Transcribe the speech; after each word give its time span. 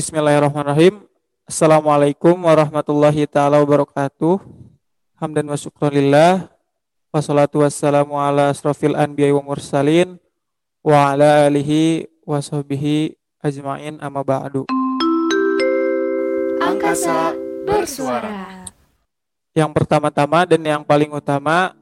Bismillahirrahmanirrahim. 0.00 1.04
Assalamualaikum 1.44 2.32
warahmatullahi 2.32 3.28
taala 3.28 3.60
wabarakatuh. 3.60 4.40
Hamdan 5.20 5.44
wa 5.44 5.52
syukranillah. 5.52 6.48
Wassalatu 7.12 7.60
wassalamu 7.60 8.16
ala 8.16 8.48
asrafil 8.48 8.96
anbiya 8.96 9.36
wa 9.36 9.52
mursalin 9.52 10.16
wa 10.80 11.12
ala 11.12 11.44
alihi 11.44 12.08
wa 12.24 12.40
sahbihi 12.40 13.12
ajmain 13.44 14.00
amma 14.00 14.24
ba'du. 14.24 14.64
Angkasa 16.64 17.36
bersuara. 17.68 18.64
Yang 19.52 19.84
pertama-tama 19.84 20.48
dan 20.48 20.64
yang 20.64 20.80
paling 20.80 21.12
utama 21.12 21.76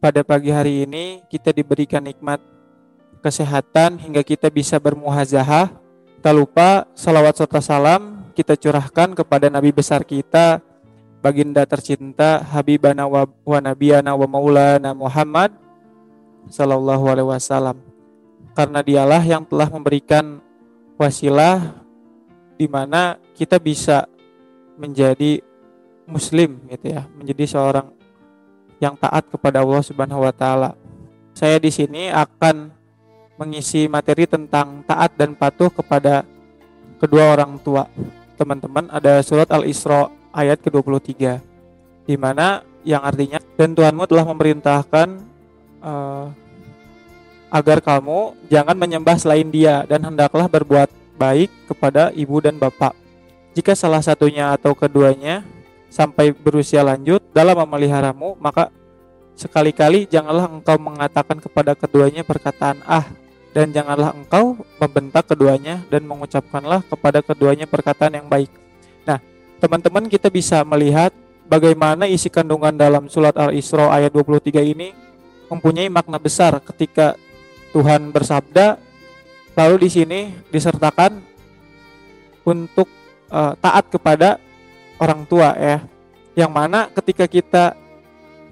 pada 0.00 0.24
pagi 0.24 0.48
hari 0.48 0.88
ini 0.88 1.20
kita 1.28 1.52
diberikan 1.52 2.00
nikmat 2.00 2.40
kesehatan 3.20 4.00
hingga 4.00 4.24
kita 4.24 4.48
bisa 4.48 4.80
bermuhazahah. 4.80 5.84
Tak 6.26 6.34
lupa 6.34 6.90
salawat 6.98 7.38
serta 7.38 7.62
salam 7.62 8.34
kita 8.34 8.58
curahkan 8.58 9.14
kepada 9.14 9.46
Nabi 9.46 9.70
besar 9.70 10.02
kita, 10.02 10.58
baginda 11.22 11.62
tercinta 11.62 12.42
Habibana 12.42 13.06
wa, 13.06 13.30
wa 13.30 13.58
Nabiyana 13.62 14.10
wa 14.10 14.26
Maulana 14.26 14.90
Muhammad 14.90 15.54
Sallallahu 16.50 17.06
Alaihi 17.06 17.30
Wasallam. 17.30 17.78
Karena 18.58 18.82
dialah 18.82 19.22
yang 19.22 19.46
telah 19.46 19.70
memberikan 19.70 20.42
wasilah 20.98 21.78
di 22.58 22.66
mana 22.66 23.22
kita 23.38 23.62
bisa 23.62 24.10
menjadi 24.82 25.38
muslim 26.10 26.58
gitu 26.74 26.90
ya, 26.90 27.06
menjadi 27.14 27.54
seorang 27.54 27.86
yang 28.82 28.98
taat 28.98 29.30
kepada 29.30 29.62
Allah 29.62 29.78
Subhanahu 29.78 30.26
wa 30.26 30.34
taala. 30.34 30.74
Saya 31.38 31.62
di 31.62 31.70
sini 31.70 32.10
akan 32.10 32.74
mengisi 33.36 33.86
materi 33.86 34.24
tentang 34.24 34.82
taat 34.84 35.12
dan 35.16 35.36
patuh 35.36 35.68
kepada 35.68 36.24
kedua 37.00 37.36
orang 37.36 37.60
tua. 37.60 37.88
Teman-teman, 38.36 38.88
ada 38.92 39.20
surat 39.24 39.48
Al-Isra 39.48 40.12
ayat 40.32 40.60
ke-23 40.60 41.40
di 42.06 42.14
mana 42.14 42.62
yang 42.86 43.02
artinya 43.02 43.42
dan 43.58 43.74
Tuhanmu 43.74 44.06
telah 44.06 44.24
memerintahkan 44.30 45.08
uh, 45.82 46.30
agar 47.50 47.82
kamu 47.82 48.36
jangan 48.46 48.78
menyembah 48.78 49.18
selain 49.18 49.50
Dia 49.50 49.82
dan 49.90 50.06
hendaklah 50.06 50.46
berbuat 50.46 50.86
baik 51.18 51.50
kepada 51.66 52.14
ibu 52.14 52.38
dan 52.38 52.60
bapak. 52.60 52.94
Jika 53.58 53.74
salah 53.74 54.04
satunya 54.04 54.54
atau 54.54 54.76
keduanya 54.76 55.42
sampai 55.90 56.30
berusia 56.30 56.84
lanjut 56.84 57.24
dalam 57.32 57.56
memeliharamu, 57.64 58.36
maka 58.38 58.68
sekali-kali 59.34 60.06
janganlah 60.06 60.46
engkau 60.46 60.76
mengatakan 60.76 61.40
kepada 61.40 61.72
keduanya 61.72 62.22
perkataan 62.22 62.80
ah 62.86 63.04
dan 63.56 63.72
janganlah 63.72 64.12
engkau 64.12 64.60
membentak 64.76 65.32
keduanya 65.32 65.80
dan 65.88 66.04
mengucapkanlah 66.04 66.84
kepada 66.84 67.24
keduanya 67.24 67.64
perkataan 67.64 68.20
yang 68.20 68.28
baik. 68.28 68.52
Nah, 69.08 69.16
teman-teman 69.56 70.12
kita 70.12 70.28
bisa 70.28 70.60
melihat 70.60 71.08
bagaimana 71.48 72.04
isi 72.04 72.28
kandungan 72.28 72.76
dalam 72.76 73.08
surat 73.08 73.32
Al-Isra 73.32 73.88
ayat 73.88 74.12
23 74.12 74.60
ini 74.60 74.92
mempunyai 75.48 75.88
makna 75.88 76.20
besar 76.20 76.60
ketika 76.60 77.16
Tuhan 77.72 78.12
bersabda 78.12 78.76
lalu 79.56 79.88
di 79.88 80.04
sini 80.04 80.20
disertakan 80.52 81.16
untuk 82.44 82.92
uh, 83.32 83.56
taat 83.56 83.88
kepada 83.88 84.36
orang 85.00 85.24
tua 85.24 85.56
ya. 85.56 85.80
Yang 86.36 86.52
mana 86.52 86.92
ketika 86.92 87.24
kita 87.24 87.72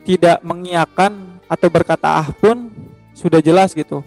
tidak 0.09 0.41
mengiakan 0.41 1.37
atau 1.45 1.69
berkata 1.69 2.25
ah 2.25 2.29
pun 2.33 2.73
sudah 3.13 3.45
jelas 3.45 3.77
gitu 3.77 4.01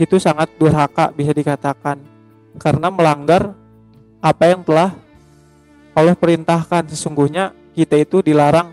itu 0.00 0.16
sangat 0.16 0.48
durhaka 0.56 1.12
bisa 1.12 1.36
dikatakan. 1.36 2.00
Karena 2.56 2.88
melanggar 2.88 3.52
apa 4.24 4.44
yang 4.48 4.64
telah 4.64 4.96
Allah 5.92 6.16
perintahkan. 6.16 6.88
Sesungguhnya 6.88 7.52
kita 7.76 8.00
itu 8.00 8.24
dilarang 8.24 8.72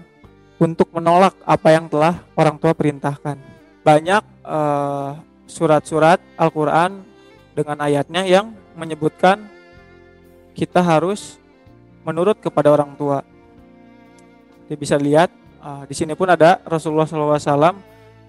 untuk 0.56 0.88
menolak 0.96 1.36
apa 1.44 1.76
yang 1.76 1.92
telah 1.92 2.24
orang 2.40 2.56
tua 2.56 2.72
perintahkan. 2.72 3.36
Banyak 3.84 4.24
uh, 4.48 5.20
surat-surat 5.46 6.24
Al-Quran 6.40 7.04
dengan 7.52 7.78
ayatnya 7.84 8.24
yang 8.24 8.56
menyebutkan 8.80 9.44
kita 10.56 10.80
harus 10.80 11.36
menurut 12.08 12.40
kepada 12.40 12.72
orang 12.72 12.96
tua. 12.96 13.22
Kita 14.66 14.80
bisa 14.80 14.96
lihat 14.96 15.28
uh, 15.60 15.84
di 15.84 15.94
sini 15.94 16.16
pun 16.16 16.32
ada 16.32 16.64
Rasulullah 16.64 17.08
SAW 17.08 17.76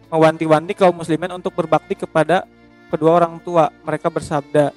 mewanti-wanti 0.09 0.73
kaum 0.73 0.97
muslimin 0.99 1.37
untuk 1.37 1.53
berbakti 1.53 1.93
kepada 1.93 2.49
kedua 2.89 3.23
orang 3.23 3.37
tua. 3.41 3.71
Mereka 3.85 4.09
bersabda, 4.09 4.73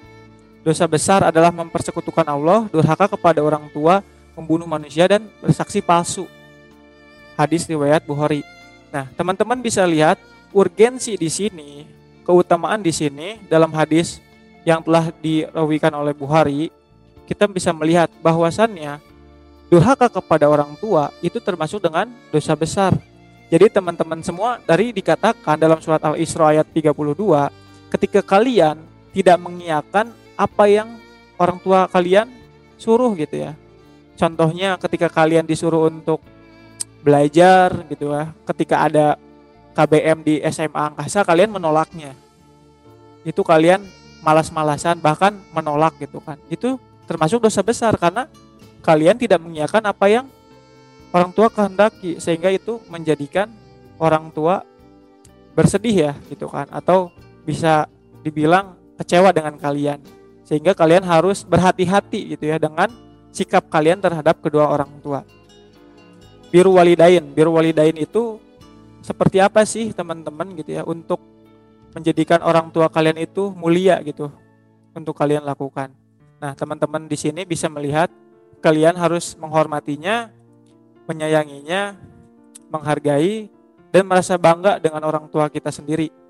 dosa 0.62 0.86
besar 0.86 1.26
adalah 1.26 1.50
mempersekutukan 1.50 2.28
Allah, 2.28 2.70
durhaka 2.70 3.10
kepada 3.10 3.42
orang 3.42 3.66
tua, 3.74 4.06
membunuh 4.38 4.70
manusia 4.70 5.08
dan 5.10 5.26
bersaksi 5.42 5.82
palsu. 5.82 6.30
Hadis 7.36 7.66
riwayat 7.66 8.06
Bukhari. 8.06 8.46
Nah, 8.92 9.08
teman-teman 9.16 9.58
bisa 9.64 9.82
lihat 9.88 10.20
urgensi 10.52 11.16
di 11.16 11.32
sini, 11.32 11.88
keutamaan 12.28 12.84
di 12.84 12.92
sini 12.92 13.40
dalam 13.48 13.72
hadis 13.72 14.20
yang 14.68 14.84
telah 14.84 15.10
dirawikan 15.24 15.92
oleh 15.96 16.14
Bukhari, 16.14 16.70
kita 17.26 17.48
bisa 17.48 17.72
melihat 17.72 18.12
bahwasannya 18.20 19.00
durhaka 19.72 20.12
kepada 20.12 20.52
orang 20.52 20.76
tua 20.78 21.10
itu 21.24 21.40
termasuk 21.40 21.80
dengan 21.80 22.12
dosa 22.30 22.54
besar. 22.54 22.92
Jadi 23.48 23.72
teman-teman 23.72 24.20
semua 24.24 24.60
dari 24.64 24.92
dikatakan 24.92 25.56
dalam 25.60 25.80
surat 25.80 26.00
Al-Isra 26.04 26.56
ayat 26.56 26.68
32 26.72 27.16
ketika 27.92 28.24
kalian 28.24 28.80
tidak 29.12 29.38
mengiyakan 29.44 30.16
apa 30.40 30.66
yang 30.72 30.96
orang 31.36 31.60
tua 31.60 31.86
kalian 31.92 32.32
suruh 32.80 33.12
gitu 33.20 33.44
ya. 33.44 33.54
Contohnya 34.16 34.80
ketika 34.80 35.12
kalian 35.12 35.44
disuruh 35.44 35.92
untuk 35.92 36.24
belajar 37.04 37.84
gitu 37.92 38.16
ya, 38.16 38.32
ketika 38.48 38.88
ada 38.88 39.08
KBM 39.76 40.24
di 40.24 40.36
SMA 40.48 40.96
Angkasa 40.96 41.28
kalian 41.28 41.52
menolaknya. 41.52 42.16
Itu 43.28 43.46
kalian 43.46 43.84
malas-malasan 44.24 44.98
bahkan 45.04 45.36
menolak 45.52 45.98
gitu 46.00 46.24
kan. 46.24 46.38
Itu 46.48 46.80
termasuk 47.06 47.44
dosa 47.44 47.62
besar 47.62 47.94
karena 48.00 48.30
kalian 48.82 49.18
tidak 49.20 49.42
mengiyakan 49.44 49.84
apa 49.84 50.06
yang 50.10 50.26
orang 51.12 51.32
tua 51.36 51.52
kehendaki 51.52 52.18
sehingga 52.18 52.50
itu 52.50 52.80
menjadikan 52.88 53.52
orang 54.00 54.32
tua 54.32 54.64
bersedih 55.54 55.96
ya 56.10 56.14
gitu 56.32 56.48
kan 56.48 56.66
atau 56.72 57.12
bisa 57.44 57.90
dibilang 58.22 58.78
kecewa 59.02 59.34
dengan 59.34 59.58
kalian 59.58 60.02
sehingga 60.46 60.76
kalian 60.76 61.08
harus 61.08 61.48
berhati-hati 61.48 62.36
gitu 62.36 62.52
ya 62.52 62.60
dengan 62.60 62.92
sikap 63.32 63.72
kalian 63.72 64.04
terhadap 64.04 64.44
kedua 64.44 64.68
orang 64.68 64.92
tua. 65.00 65.24
Biru 66.52 66.76
walidain, 66.76 67.24
biru 67.32 67.56
walidain 67.56 67.96
itu 67.96 68.36
seperti 69.00 69.40
apa 69.40 69.64
sih 69.64 69.96
teman-teman 69.96 70.52
gitu 70.60 70.76
ya 70.76 70.84
untuk 70.84 71.24
menjadikan 71.96 72.44
orang 72.44 72.70
tua 72.70 72.92
kalian 72.92 73.18
itu 73.24 73.52
mulia 73.56 74.04
gitu 74.04 74.28
untuk 74.92 75.16
kalian 75.16 75.48
lakukan. 75.48 75.92
Nah, 76.44 76.52
teman-teman 76.54 77.08
di 77.08 77.16
sini 77.16 77.48
bisa 77.48 77.72
melihat 77.72 78.12
kalian 78.60 79.00
harus 79.00 79.40
menghormatinya, 79.40 80.30
menyayanginya, 81.08 81.96
menghargai 82.68 83.48
dan 83.92 84.04
merasa 84.08 84.36
bangga 84.36 84.80
dengan 84.80 85.04
orang 85.08 85.32
tua 85.32 85.48
kita 85.48 85.72
sendiri. 85.72 86.21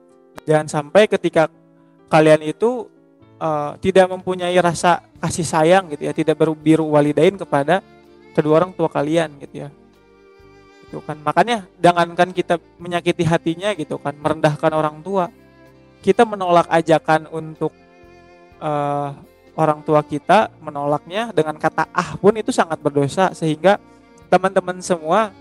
Jangan 0.47 0.67
sampai 0.67 1.05
ketika 1.05 1.47
kalian 2.09 2.41
itu 2.43 2.89
uh, 3.37 3.77
tidak 3.79 4.09
mempunyai 4.09 4.57
rasa 4.57 5.05
kasih 5.21 5.45
sayang 5.45 5.91
gitu 5.93 6.09
ya, 6.09 6.13
tidak 6.13 6.35
berbiru 6.39 6.87
walidain 6.89 7.37
kepada 7.37 7.85
kedua 8.33 8.63
orang 8.63 8.71
tua 8.73 8.89
kalian 8.89 9.37
gitu 9.41 9.67
ya. 9.67 9.69
Itu 10.89 10.99
kan 11.05 11.21
makanya 11.23 11.69
jangankan 11.79 12.35
kita 12.35 12.59
menyakiti 12.81 13.23
hatinya 13.23 13.71
gitu 13.77 13.95
kan, 14.01 14.17
merendahkan 14.17 14.71
orang 14.73 14.99
tua. 14.99 15.31
Kita 16.01 16.25
menolak 16.25 16.65
ajakan 16.73 17.29
untuk 17.29 17.69
uh, 18.57 19.13
orang 19.55 19.83
tua 19.83 20.01
kita 20.01 20.49
menolaknya 20.63 21.29
dengan 21.35 21.55
kata 21.59 21.87
ah 21.91 22.15
pun 22.15 22.33
itu 22.33 22.49
sangat 22.49 22.79
berdosa 22.79 23.35
sehingga 23.35 23.77
teman-teman 24.31 24.79
semua 24.79 25.35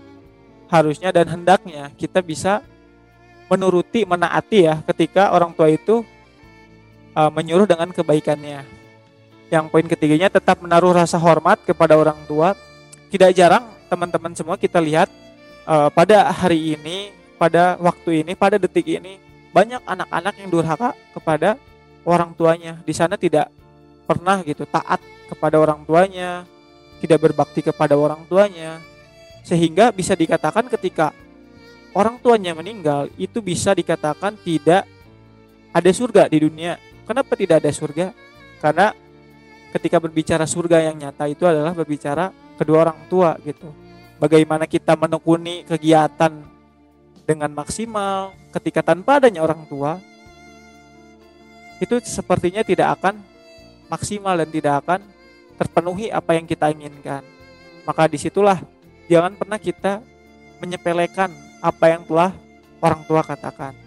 harusnya 0.67 1.11
dan 1.15 1.27
hendaknya 1.27 1.91
kita 1.95 2.19
bisa 2.19 2.63
menuruti, 3.51 4.07
menaati 4.07 4.71
ya 4.71 4.79
ketika 4.87 5.35
orang 5.35 5.51
tua 5.51 5.67
itu 5.67 6.07
uh, 7.11 7.27
menyuruh 7.27 7.67
dengan 7.67 7.91
kebaikannya. 7.91 8.63
Yang 9.51 9.65
poin 9.67 9.83
ketiganya 9.83 10.31
tetap 10.31 10.63
menaruh 10.63 10.95
rasa 10.95 11.19
hormat 11.19 11.59
kepada 11.67 11.99
orang 11.99 12.15
tua. 12.23 12.55
Tidak 13.11 13.35
jarang 13.35 13.67
teman-teman 13.91 14.31
semua 14.31 14.55
kita 14.55 14.79
lihat 14.79 15.11
uh, 15.67 15.91
pada 15.91 16.31
hari 16.31 16.79
ini, 16.79 17.11
pada 17.35 17.75
waktu 17.75 18.23
ini, 18.23 18.31
pada 18.39 18.55
detik 18.55 18.87
ini 18.87 19.19
banyak 19.51 19.83
anak-anak 19.83 20.33
yang 20.39 20.47
durhaka 20.47 20.95
kepada 21.11 21.59
orang 22.07 22.31
tuanya. 22.31 22.79
Di 22.87 22.95
sana 22.95 23.19
tidak 23.19 23.51
pernah 24.07 24.39
gitu 24.47 24.63
taat 24.63 25.03
kepada 25.27 25.59
orang 25.59 25.83
tuanya, 25.83 26.47
tidak 27.03 27.19
berbakti 27.19 27.59
kepada 27.59 27.99
orang 27.99 28.23
tuanya. 28.31 28.79
Sehingga 29.43 29.91
bisa 29.91 30.15
dikatakan 30.15 30.71
ketika 30.71 31.11
orang 31.91 32.19
tuanya 32.19 32.55
meninggal 32.55 33.11
itu 33.19 33.39
bisa 33.43 33.75
dikatakan 33.75 34.35
tidak 34.41 34.87
ada 35.71 35.91
surga 35.91 36.27
di 36.27 36.43
dunia. 36.43 36.79
Kenapa 37.07 37.35
tidak 37.35 37.63
ada 37.63 37.71
surga? 37.71 38.15
Karena 38.59 38.95
ketika 39.71 39.97
berbicara 39.99 40.43
surga 40.43 40.91
yang 40.91 40.99
nyata 40.99 41.27
itu 41.31 41.43
adalah 41.47 41.71
berbicara 41.71 42.31
kedua 42.59 42.87
orang 42.87 42.99
tua 43.07 43.39
gitu. 43.43 43.71
Bagaimana 44.21 44.69
kita 44.69 44.93
menekuni 44.93 45.65
kegiatan 45.65 46.45
dengan 47.25 47.51
maksimal 47.55 48.35
ketika 48.53 48.85
tanpa 48.85 49.17
adanya 49.17 49.41
orang 49.41 49.65
tua 49.65 49.97
itu 51.81 51.97
sepertinya 52.05 52.61
tidak 52.61 53.01
akan 53.01 53.17
maksimal 53.89 54.37
dan 54.37 54.49
tidak 54.53 54.73
akan 54.85 54.99
terpenuhi 55.57 56.13
apa 56.13 56.37
yang 56.37 56.45
kita 56.45 56.69
inginkan. 56.69 57.25
Maka 57.81 58.05
di 58.05 58.21
situlah 58.21 58.61
jangan 59.09 59.33
pernah 59.33 59.57
kita 59.57 60.05
menyepelekan 60.61 61.50
apa 61.61 61.85
yang 61.93 62.03
telah 62.03 62.33
orang 62.81 63.01
tua 63.05 63.21
katakan. 63.21 63.77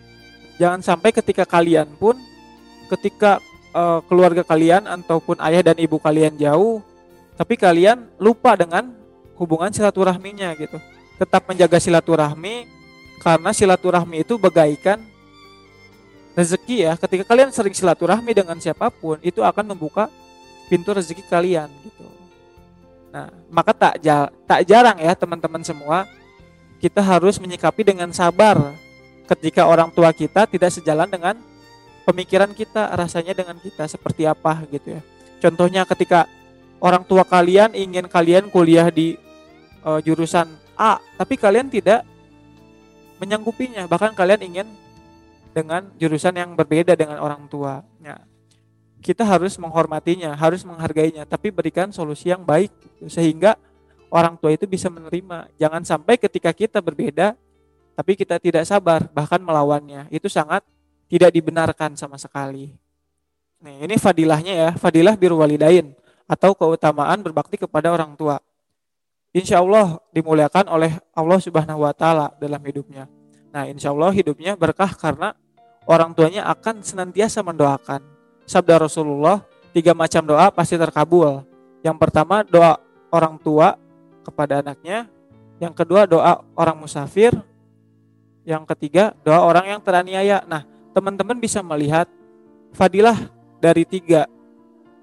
Jangan 0.57 0.81
sampai 0.81 1.11
ketika 1.11 1.43
kalian 1.43 1.91
pun 1.99 2.15
ketika 2.87 3.43
uh, 3.75 3.99
keluarga 4.07 4.47
kalian 4.47 4.87
ataupun 4.87 5.43
ayah 5.43 5.75
dan 5.75 5.77
ibu 5.83 5.99
kalian 5.99 6.39
jauh, 6.39 6.79
tapi 7.35 7.59
kalian 7.59 8.07
lupa 8.23 8.55
dengan 8.55 8.95
hubungan 9.35 9.75
silaturahminya 9.75 10.55
gitu. 10.55 10.79
Tetap 11.19 11.51
menjaga 11.51 11.83
silaturahmi 11.83 12.71
karena 13.19 13.51
silaturahmi 13.51 14.23
itu 14.23 14.39
bagaikan 14.39 15.03
rezeki 16.39 16.87
ya. 16.87 16.93
Ketika 16.95 17.27
kalian 17.27 17.51
sering 17.51 17.75
silaturahmi 17.75 18.31
dengan 18.31 18.59
siapa 18.63 18.91
pun, 18.95 19.19
itu 19.27 19.43
akan 19.43 19.75
membuka 19.75 20.07
pintu 20.71 20.95
rezeki 20.95 21.27
kalian 21.27 21.67
gitu. 21.83 22.07
Nah, 23.15 23.31
maka 23.51 23.71
tak 23.75 23.95
tak 24.47 24.61
jarang 24.67 24.99
ya 24.99 25.15
teman-teman 25.15 25.63
semua 25.63 26.07
kita 26.83 27.01
harus 27.01 27.41
menyikapi 27.41 27.83
dengan 27.87 28.11
sabar 28.13 28.75
ketika 29.25 29.65
orang 29.65 29.89
tua 29.89 30.13
kita 30.13 30.45
tidak 30.45 30.71
sejalan 30.73 31.09
dengan 31.09 31.35
pemikiran 32.05 32.53
kita, 32.53 32.93
rasanya 32.93 33.33
dengan 33.33 33.57
kita 33.57 33.89
seperti 33.89 34.29
apa 34.29 34.63
gitu 34.69 35.01
ya. 35.01 35.03
Contohnya 35.41 35.83
ketika 35.89 36.29
orang 36.81 37.05
tua 37.05 37.25
kalian 37.25 37.73
ingin 37.73 38.05
kalian 38.05 38.53
kuliah 38.53 38.93
di 38.93 39.17
uh, 39.85 40.01
jurusan 40.05 40.49
A, 40.77 41.01
tapi 41.17 41.39
kalian 41.39 41.71
tidak 41.71 42.03
menyanggupinya, 43.23 43.87
bahkan 43.87 44.13
kalian 44.13 44.43
ingin 44.43 44.69
dengan 45.55 45.87
jurusan 45.97 46.35
yang 46.35 46.53
berbeda 46.59 46.99
dengan 46.99 47.23
orang 47.23 47.47
tua. 47.47 47.87
Ya, 48.03 48.19
kita 48.99 49.23
harus 49.23 49.55
menghormatinya, 49.57 50.35
harus 50.35 50.67
menghargainya, 50.67 51.23
tapi 51.25 51.55
berikan 51.55 51.95
solusi 51.95 52.35
yang 52.35 52.43
baik 52.43 52.75
gitu, 52.83 53.07
sehingga 53.07 53.55
orang 54.15 54.39
tua 54.39 54.55
itu 54.55 54.71
bisa 54.71 54.87
menerima. 54.87 55.51
Jangan 55.59 55.83
sampai 55.83 56.15
ketika 56.15 56.55
kita 56.55 56.79
berbeda, 56.79 57.35
tapi 57.99 58.15
kita 58.15 58.39
tidak 58.39 58.63
sabar, 58.63 59.11
bahkan 59.11 59.43
melawannya. 59.43 60.07
Itu 60.15 60.31
sangat 60.31 60.63
tidak 61.11 61.35
dibenarkan 61.35 61.99
sama 61.99 62.15
sekali. 62.15 62.71
Nih, 63.59 63.91
ini 63.91 63.99
fadilahnya 63.99 64.55
ya, 64.55 64.71
fadilah 64.79 65.19
biru 65.19 65.43
walidain 65.43 65.91
atau 66.31 66.55
keutamaan 66.55 67.19
berbakti 67.27 67.59
kepada 67.59 67.91
orang 67.91 68.15
tua. 68.15 68.39
Insya 69.35 69.59
Allah 69.59 69.99
dimuliakan 70.15 70.71
oleh 70.71 70.95
Allah 71.11 71.39
Subhanahu 71.43 71.83
wa 71.83 71.91
Ta'ala 71.91 72.31
dalam 72.39 72.63
hidupnya. 72.63 73.11
Nah, 73.51 73.67
insya 73.67 73.91
Allah 73.91 74.15
hidupnya 74.15 74.55
berkah 74.55 74.95
karena 74.95 75.35
orang 75.91 76.15
tuanya 76.15 76.47
akan 76.55 76.87
senantiasa 76.87 77.43
mendoakan. 77.43 77.99
Sabda 78.47 78.79
Rasulullah, 78.87 79.43
tiga 79.75 79.91
macam 79.91 80.23
doa 80.23 80.55
pasti 80.55 80.79
terkabul. 80.79 81.43
Yang 81.83 81.97
pertama 81.99 82.47
doa 82.47 82.79
orang 83.11 83.35
tua 83.43 83.75
kepada 84.25 84.65
anaknya, 84.65 85.05
yang 85.61 85.77
kedua 85.77 86.09
doa 86.09 86.41
orang 86.57 86.81
musafir, 86.81 87.37
yang 88.49 88.65
ketiga 88.65 89.13
doa 89.21 89.45
orang 89.45 89.77
yang 89.77 89.81
teraniaya. 89.85 90.41
Nah, 90.49 90.65
teman-teman 90.97 91.37
bisa 91.37 91.61
melihat 91.61 92.09
fadilah 92.73 93.29
dari 93.61 93.85
tiga 93.85 94.25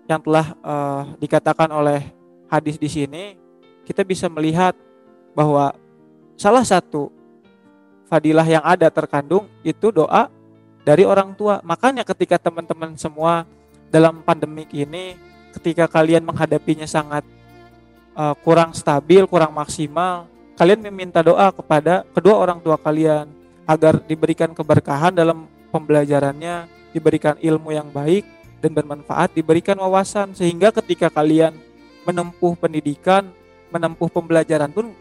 yang 0.10 0.20
telah 0.20 0.58
uh, 0.66 1.04
dikatakan 1.22 1.70
oleh 1.70 2.04
hadis 2.50 2.76
di 2.76 2.90
sini, 2.90 3.38
kita 3.86 4.04
bisa 4.04 4.28
melihat 4.28 4.76
bahwa 5.32 5.72
salah 6.36 6.66
satu 6.66 7.14
fadilah 8.12 8.44
yang 8.44 8.66
ada 8.66 8.92
terkandung 8.92 9.48
itu 9.64 9.94
doa 9.94 10.28
dari 10.84 11.08
orang 11.08 11.32
tua. 11.38 11.64
Makanya 11.64 12.04
ketika 12.04 12.36
teman-teman 12.36 12.98
semua 13.00 13.48
dalam 13.88 14.20
pandemik 14.20 14.72
ini 14.76 15.16
ketika 15.52 15.88
kalian 15.88 16.24
menghadapinya 16.24 16.88
sangat 16.88 17.28
uh, 18.16 18.36
kurang 18.42 18.75
stabil, 18.75 19.24
kurang 19.28 19.54
maksimal, 19.56 20.28
kalian 20.60 20.81
meminta 20.84 21.24
doa 21.24 21.50
kepada 21.50 22.06
kedua 22.12 22.36
orang 22.38 22.60
tua 22.60 22.78
kalian 22.78 23.28
agar 23.66 24.02
diberikan 24.04 24.52
keberkahan 24.52 25.16
dalam 25.16 25.48
pembelajarannya, 25.72 26.68
diberikan 26.92 27.40
ilmu 27.40 27.72
yang 27.72 27.88
baik 27.90 28.28
dan 28.60 28.75
bermanfaat, 28.75 29.34
diberikan 29.34 29.80
wawasan 29.80 30.36
sehingga 30.36 30.69
ketika 30.75 31.10
kalian 31.10 31.56
menempuh 32.04 32.58
pendidikan, 32.60 33.30
menempuh 33.72 34.12
pembelajaran 34.12 34.69
pun 34.69 34.92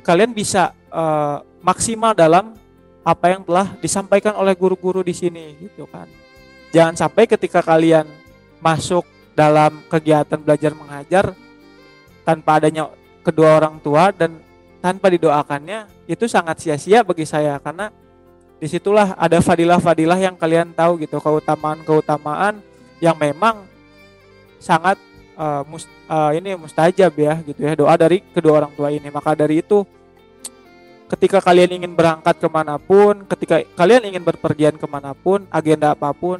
kalian 0.00 0.32
bisa 0.32 0.72
uh, 0.88 1.44
maksimal 1.60 2.16
dalam 2.16 2.56
apa 3.00 3.32
yang 3.32 3.42
telah 3.44 3.76
disampaikan 3.80 4.36
oleh 4.36 4.52
guru-guru 4.54 5.00
di 5.00 5.12
sini 5.16 5.56
gitu 5.58 5.88
kan. 5.88 6.06
Jangan 6.70 6.94
sampai 6.94 7.26
ketika 7.26 7.64
kalian 7.64 8.06
masuk 8.62 9.02
dalam 9.34 9.82
kegiatan 9.88 10.38
belajar 10.38 10.72
mengajar 10.76 11.32
tanpa 12.30 12.62
adanya 12.62 12.86
kedua 13.26 13.58
orang 13.58 13.82
tua 13.82 14.14
dan 14.14 14.38
tanpa 14.78 15.10
didoakannya 15.10 15.90
itu 16.06 16.30
sangat 16.30 16.62
sia-sia 16.62 17.02
bagi 17.02 17.26
saya 17.26 17.58
karena 17.58 17.90
di 18.62 18.70
situlah 18.70 19.18
ada 19.18 19.42
fadilah-fadilah 19.42 20.22
yang 20.22 20.38
kalian 20.38 20.70
tahu 20.70 21.02
gitu 21.02 21.18
keutamaan-keutamaan 21.18 22.62
yang 23.02 23.18
memang 23.18 23.66
sangat 24.62 24.94
uh, 25.34 25.66
mus, 25.66 25.90
uh, 26.06 26.30
ini 26.30 26.54
mustajab 26.54 27.12
ya 27.18 27.34
gitu 27.42 27.60
ya 27.66 27.74
doa 27.74 27.98
dari 27.98 28.22
kedua 28.22 28.62
orang 28.62 28.72
tua 28.78 28.94
ini 28.94 29.10
maka 29.10 29.34
dari 29.34 29.58
itu 29.58 29.82
ketika 31.10 31.42
kalian 31.42 31.82
ingin 31.82 31.92
berangkat 31.98 32.38
ke 32.38 32.46
mana 32.46 32.78
pun, 32.78 33.26
ketika 33.26 33.58
kalian 33.74 34.14
ingin 34.14 34.22
berpergian 34.22 34.78
ke 34.78 34.86
mana 34.86 35.10
pun, 35.10 35.42
agenda 35.50 35.90
apa 35.90 36.14
pun, 36.14 36.38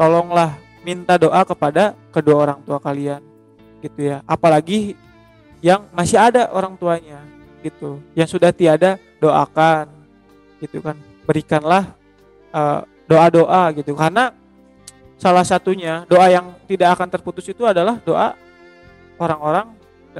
tolonglah 0.00 0.56
minta 0.80 1.20
doa 1.20 1.44
kepada 1.44 1.92
kedua 2.08 2.48
orang 2.48 2.60
tua 2.64 2.80
kalian, 2.80 3.20
gitu 3.84 4.08
ya. 4.08 4.24
Apalagi 4.24 4.96
yang 5.64 5.86
masih 5.90 6.18
ada 6.18 6.50
orang 6.54 6.78
tuanya, 6.78 7.22
gitu. 7.62 7.98
Yang 8.14 8.38
sudah 8.38 8.50
tiada, 8.54 8.96
doakan, 9.18 9.90
gitu 10.62 10.78
kan. 10.82 10.96
Berikanlah 11.26 11.94
eh, 12.54 12.80
doa-doa, 13.10 13.74
gitu. 13.74 13.94
Karena 13.98 14.30
salah 15.18 15.42
satunya 15.42 16.06
doa 16.06 16.30
yang 16.30 16.54
tidak 16.70 16.94
akan 16.94 17.08
terputus 17.10 17.44
itu 17.50 17.66
adalah 17.66 17.98
doa 18.06 18.38
orang-orang, 19.18 19.74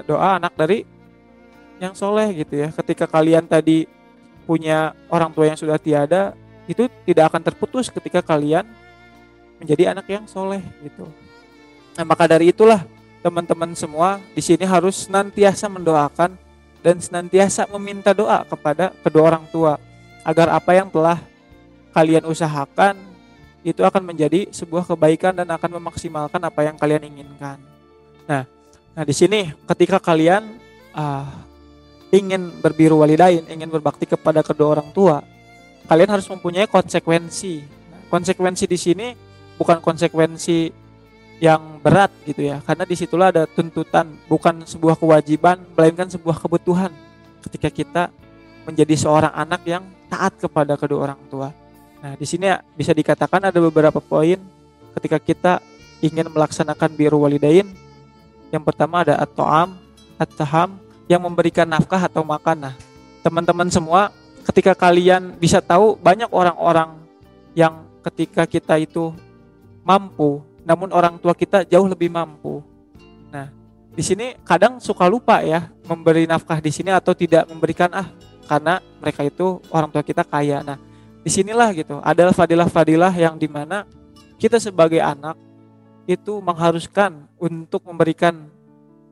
doa 0.04 0.42
anak 0.42 0.52
dari 0.58 0.82
yang 1.78 1.94
soleh 1.94 2.34
gitu 2.34 2.58
ya. 2.58 2.68
Ketika 2.74 3.06
kalian 3.06 3.46
tadi 3.46 3.86
punya 4.42 4.92
orang 5.06 5.30
tua 5.30 5.46
yang 5.46 5.58
sudah 5.58 5.78
tiada, 5.78 6.34
itu 6.66 6.90
tidak 7.06 7.30
akan 7.32 7.42
terputus 7.46 7.88
ketika 7.88 8.20
kalian 8.20 8.66
menjadi 9.62 9.94
anak 9.94 10.06
yang 10.10 10.26
soleh 10.26 10.62
gitu. 10.82 11.06
Nah 11.94 12.04
maka 12.06 12.26
dari 12.26 12.50
itulah 12.50 12.82
teman-teman 13.20 13.74
semua 13.74 14.22
di 14.32 14.42
sini 14.42 14.62
harus 14.62 15.06
senantiasa 15.06 15.66
mendoakan 15.66 16.38
dan 16.82 16.96
senantiasa 17.02 17.66
meminta 17.74 18.14
doa 18.14 18.46
kepada 18.46 18.94
kedua 19.02 19.34
orang 19.34 19.44
tua 19.50 19.76
agar 20.22 20.54
apa 20.54 20.70
yang 20.76 20.88
telah 20.88 21.18
kalian 21.90 22.24
usahakan 22.30 22.94
itu 23.66 23.82
akan 23.82 24.02
menjadi 24.06 24.46
sebuah 24.54 24.86
kebaikan 24.86 25.34
dan 25.34 25.48
akan 25.50 25.82
memaksimalkan 25.82 26.38
apa 26.38 26.60
yang 26.62 26.76
kalian 26.78 27.10
inginkan. 27.10 27.58
Nah, 28.24 28.46
nah 28.94 29.02
di 29.02 29.14
sini 29.16 29.50
ketika 29.66 29.98
kalian 29.98 30.46
uh, 30.94 31.26
ingin 32.14 32.62
berbiru 32.62 33.02
walidain, 33.02 33.44
ingin 33.50 33.68
berbakti 33.68 34.06
kepada 34.06 34.40
kedua 34.46 34.78
orang 34.78 34.88
tua, 34.94 35.20
kalian 35.90 36.10
harus 36.12 36.28
mempunyai 36.30 36.68
konsekuensi. 36.70 37.76
konsekuensi 38.08 38.64
di 38.64 38.78
sini 38.80 39.12
bukan 39.60 39.84
konsekuensi 39.84 40.72
yang 41.38 41.78
berat 41.78 42.10
gitu 42.26 42.50
ya, 42.50 42.58
karena 42.66 42.82
di 42.82 42.94
situlah 42.98 43.30
ada 43.30 43.46
tuntutan, 43.46 44.10
bukan 44.26 44.66
sebuah 44.66 44.98
kewajiban, 44.98 45.62
melainkan 45.78 46.10
sebuah 46.10 46.34
kebutuhan 46.42 46.90
ketika 47.46 47.70
kita 47.70 48.02
menjadi 48.66 48.98
seorang 48.98 49.30
anak 49.30 49.62
yang 49.62 49.86
taat 50.10 50.34
kepada 50.34 50.74
kedua 50.74 51.10
orang 51.12 51.20
tua. 51.30 51.54
Nah, 52.02 52.18
di 52.18 52.26
sini 52.26 52.50
bisa 52.74 52.90
dikatakan 52.90 53.50
ada 53.50 53.58
beberapa 53.62 54.02
poin 54.02 54.38
ketika 54.98 55.18
kita 55.22 55.52
ingin 56.02 56.26
melaksanakan 56.30 56.90
biru 56.94 57.22
walidain. 57.22 57.66
Yang 58.48 58.64
pertama 58.64 59.06
ada 59.06 59.20
at-ta'am, 59.20 59.76
at-taham, 60.18 60.80
yang 61.06 61.22
memberikan 61.22 61.68
nafkah 61.68 62.02
atau 62.02 62.24
makan. 62.24 62.70
Nah, 62.70 62.74
teman-teman 63.22 63.68
semua, 63.70 64.10
ketika 64.48 64.72
kalian 64.74 65.36
bisa 65.36 65.60
tahu 65.60 65.94
banyak 66.00 66.28
orang-orang 66.32 66.98
yang 67.52 67.84
ketika 68.10 68.48
kita 68.48 68.80
itu 68.80 69.12
mampu, 69.84 70.40
namun 70.68 70.92
orang 70.92 71.16
tua 71.16 71.32
kita 71.32 71.64
jauh 71.64 71.88
lebih 71.88 72.12
mampu. 72.12 72.60
Nah, 73.32 73.48
di 73.96 74.04
sini 74.04 74.36
kadang 74.44 74.76
suka 74.76 75.08
lupa 75.08 75.40
ya 75.40 75.72
memberi 75.88 76.28
nafkah 76.28 76.60
di 76.60 76.68
sini 76.68 76.92
atau 76.92 77.16
tidak 77.16 77.48
memberikan 77.48 77.88
ah 77.96 78.12
karena 78.44 78.84
mereka 79.00 79.24
itu 79.24 79.64
orang 79.72 79.88
tua 79.88 80.04
kita 80.04 80.28
kaya. 80.28 80.60
Nah, 80.60 80.76
di 81.24 81.32
sinilah 81.32 81.72
gitu 81.72 82.04
adalah 82.04 82.36
fadilah-fadilah 82.36 83.16
yang 83.16 83.40
di 83.40 83.48
mana 83.48 83.88
kita 84.36 84.60
sebagai 84.60 85.00
anak 85.00 85.40
itu 86.04 86.36
mengharuskan 86.44 87.24
untuk 87.40 87.84
memberikan 87.88 88.48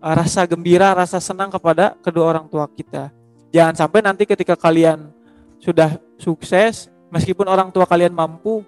uh, 0.01 0.13
rasa 0.13 0.45
gembira, 0.45 0.93
rasa 0.93 1.21
senang 1.25 1.49
kepada 1.49 1.97
kedua 2.05 2.37
orang 2.37 2.49
tua 2.53 2.69
kita. 2.69 3.09
Jangan 3.49 3.77
sampai 3.77 4.05
nanti 4.05 4.29
ketika 4.29 4.57
kalian 4.57 5.09
sudah 5.61 5.97
sukses, 6.21 6.93
meskipun 7.09 7.49
orang 7.49 7.73
tua 7.73 7.89
kalian 7.89 8.13
mampu, 8.13 8.61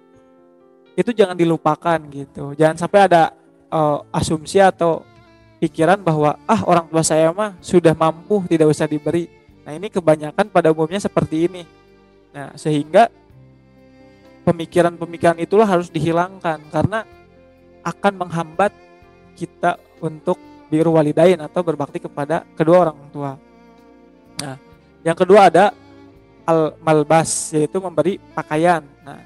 itu 0.99 1.15
jangan 1.15 1.39
dilupakan 1.39 1.99
gitu. 2.11 2.51
Jangan 2.59 2.75
sampai 2.75 3.07
ada 3.07 3.31
uh, 3.71 4.03
asumsi 4.11 4.59
atau 4.59 5.07
pikiran 5.63 5.99
bahwa 6.03 6.35
ah 6.43 6.61
orang 6.67 6.91
tua 6.91 7.03
saya 7.07 7.31
mah 7.31 7.55
sudah 7.63 7.95
mampu, 7.95 8.43
tidak 8.51 8.67
usah 8.67 8.83
diberi. 8.83 9.31
Nah, 9.63 9.71
ini 9.79 9.87
kebanyakan 9.87 10.51
pada 10.51 10.75
umumnya 10.75 10.99
seperti 10.99 11.47
ini. 11.47 11.63
Nah, 12.35 12.51
sehingga 12.59 13.07
pemikiran-pemikiran 14.43 15.39
itulah 15.39 15.67
harus 15.67 15.87
dihilangkan 15.87 16.59
karena 16.67 17.07
akan 17.79 18.13
menghambat 18.27 18.75
kita 19.39 19.79
untuk 20.03 20.35
biru 20.67 20.99
walidain 20.99 21.39
atau 21.39 21.63
berbakti 21.63 22.03
kepada 22.03 22.43
kedua 22.59 22.91
orang 22.91 22.99
tua. 23.13 23.31
Nah, 24.43 24.55
yang 25.07 25.15
kedua 25.15 25.47
ada 25.47 25.71
al 26.43 26.75
malbas 26.81 27.53
yaitu 27.55 27.77
memberi 27.79 28.17
pakaian. 28.33 28.81
Nah, 29.05 29.21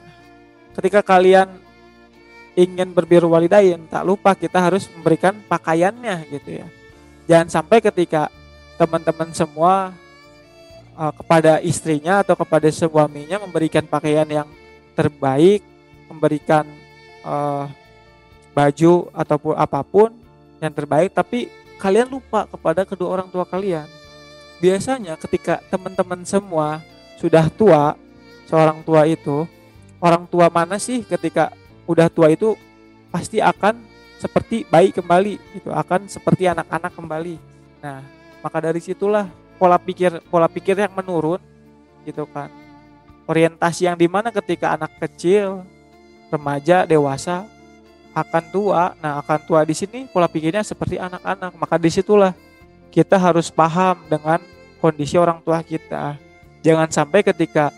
ketika 0.75 0.99
kalian 0.99 1.62
ingin 2.53 2.93
berbiru 2.93 3.29
walidain, 3.29 3.81
tak 3.89 4.03
lupa 4.05 4.37
kita 4.37 4.61
harus 4.61 4.85
memberikan 4.93 5.33
pakaiannya 5.49 6.29
gitu 6.29 6.61
ya. 6.61 6.67
Jangan 7.25 7.49
sampai 7.49 7.81
ketika 7.81 8.29
teman-teman 8.77 9.29
semua 9.33 9.93
uh, 10.97 11.13
kepada 11.13 11.61
istrinya 11.61 12.21
atau 12.21 12.37
kepada 12.37 12.69
suaminya 12.69 13.41
memberikan 13.41 13.85
pakaian 13.85 14.27
yang 14.27 14.47
terbaik, 14.93 15.65
memberikan 16.09 16.67
uh, 17.25 17.65
baju 18.53 19.09
ataupun 19.11 19.53
apa 19.57 19.81
pun 19.81 20.13
yang 20.61 20.71
terbaik 20.71 21.11
tapi 21.11 21.49
kalian 21.81 22.07
lupa 22.07 22.45
kepada 22.45 22.85
kedua 22.85 23.19
orang 23.19 23.27
tua 23.27 23.43
kalian 23.43 23.89
biasanya 24.61 25.17
ketika 25.19 25.59
teman-teman 25.67 26.21
semua 26.23 26.79
sudah 27.17 27.49
tua 27.49 27.97
seorang 28.45 28.85
tua 28.85 29.09
itu 29.09 29.49
orang 29.97 30.23
tua 30.29 30.47
mana 30.53 30.77
sih 30.77 31.01
ketika 31.01 31.51
udah 31.87 32.07
tua 32.07 32.31
itu 32.31 32.55
pasti 33.13 33.43
akan 33.43 33.79
seperti 34.17 34.63
bayi 34.71 34.95
kembali 34.95 35.35
itu 35.57 35.69
akan 35.69 36.07
seperti 36.07 36.47
anak-anak 36.47 36.91
kembali 36.95 37.35
nah 37.83 37.99
maka 38.39 38.57
dari 38.63 38.79
situlah 38.79 39.27
pola 39.59 39.75
pikir 39.75 40.23
pola 40.31 40.47
pikir 40.47 40.79
yang 40.79 40.93
menurun 40.95 41.39
gitu 42.07 42.23
kan 42.31 42.51
orientasi 43.27 43.87
yang 43.87 43.95
di 43.99 44.07
mana 44.07 44.31
ketika 44.31 44.75
anak 44.75 44.91
kecil 44.99 45.63
remaja 46.31 46.83
dewasa 46.89 47.47
akan 48.13 48.43
tua. 48.53 48.93
Nah, 49.01 49.19
akan 49.19 49.39
tua 49.43 49.65
di 49.65 49.73
sini 49.73 50.05
pola 50.07 50.29
pikirnya 50.29 50.61
seperti 50.61 51.01
anak-anak. 51.01 51.51
Maka 51.57 51.75
di 51.81 51.89
situlah 51.89 52.31
kita 52.93 53.17
harus 53.17 53.49
paham 53.49 53.97
dengan 54.05 54.39
kondisi 54.77 55.17
orang 55.17 55.41
tua 55.41 55.65
kita. 55.65 56.15
Jangan 56.61 56.87
sampai 56.93 57.25
ketika 57.25 57.73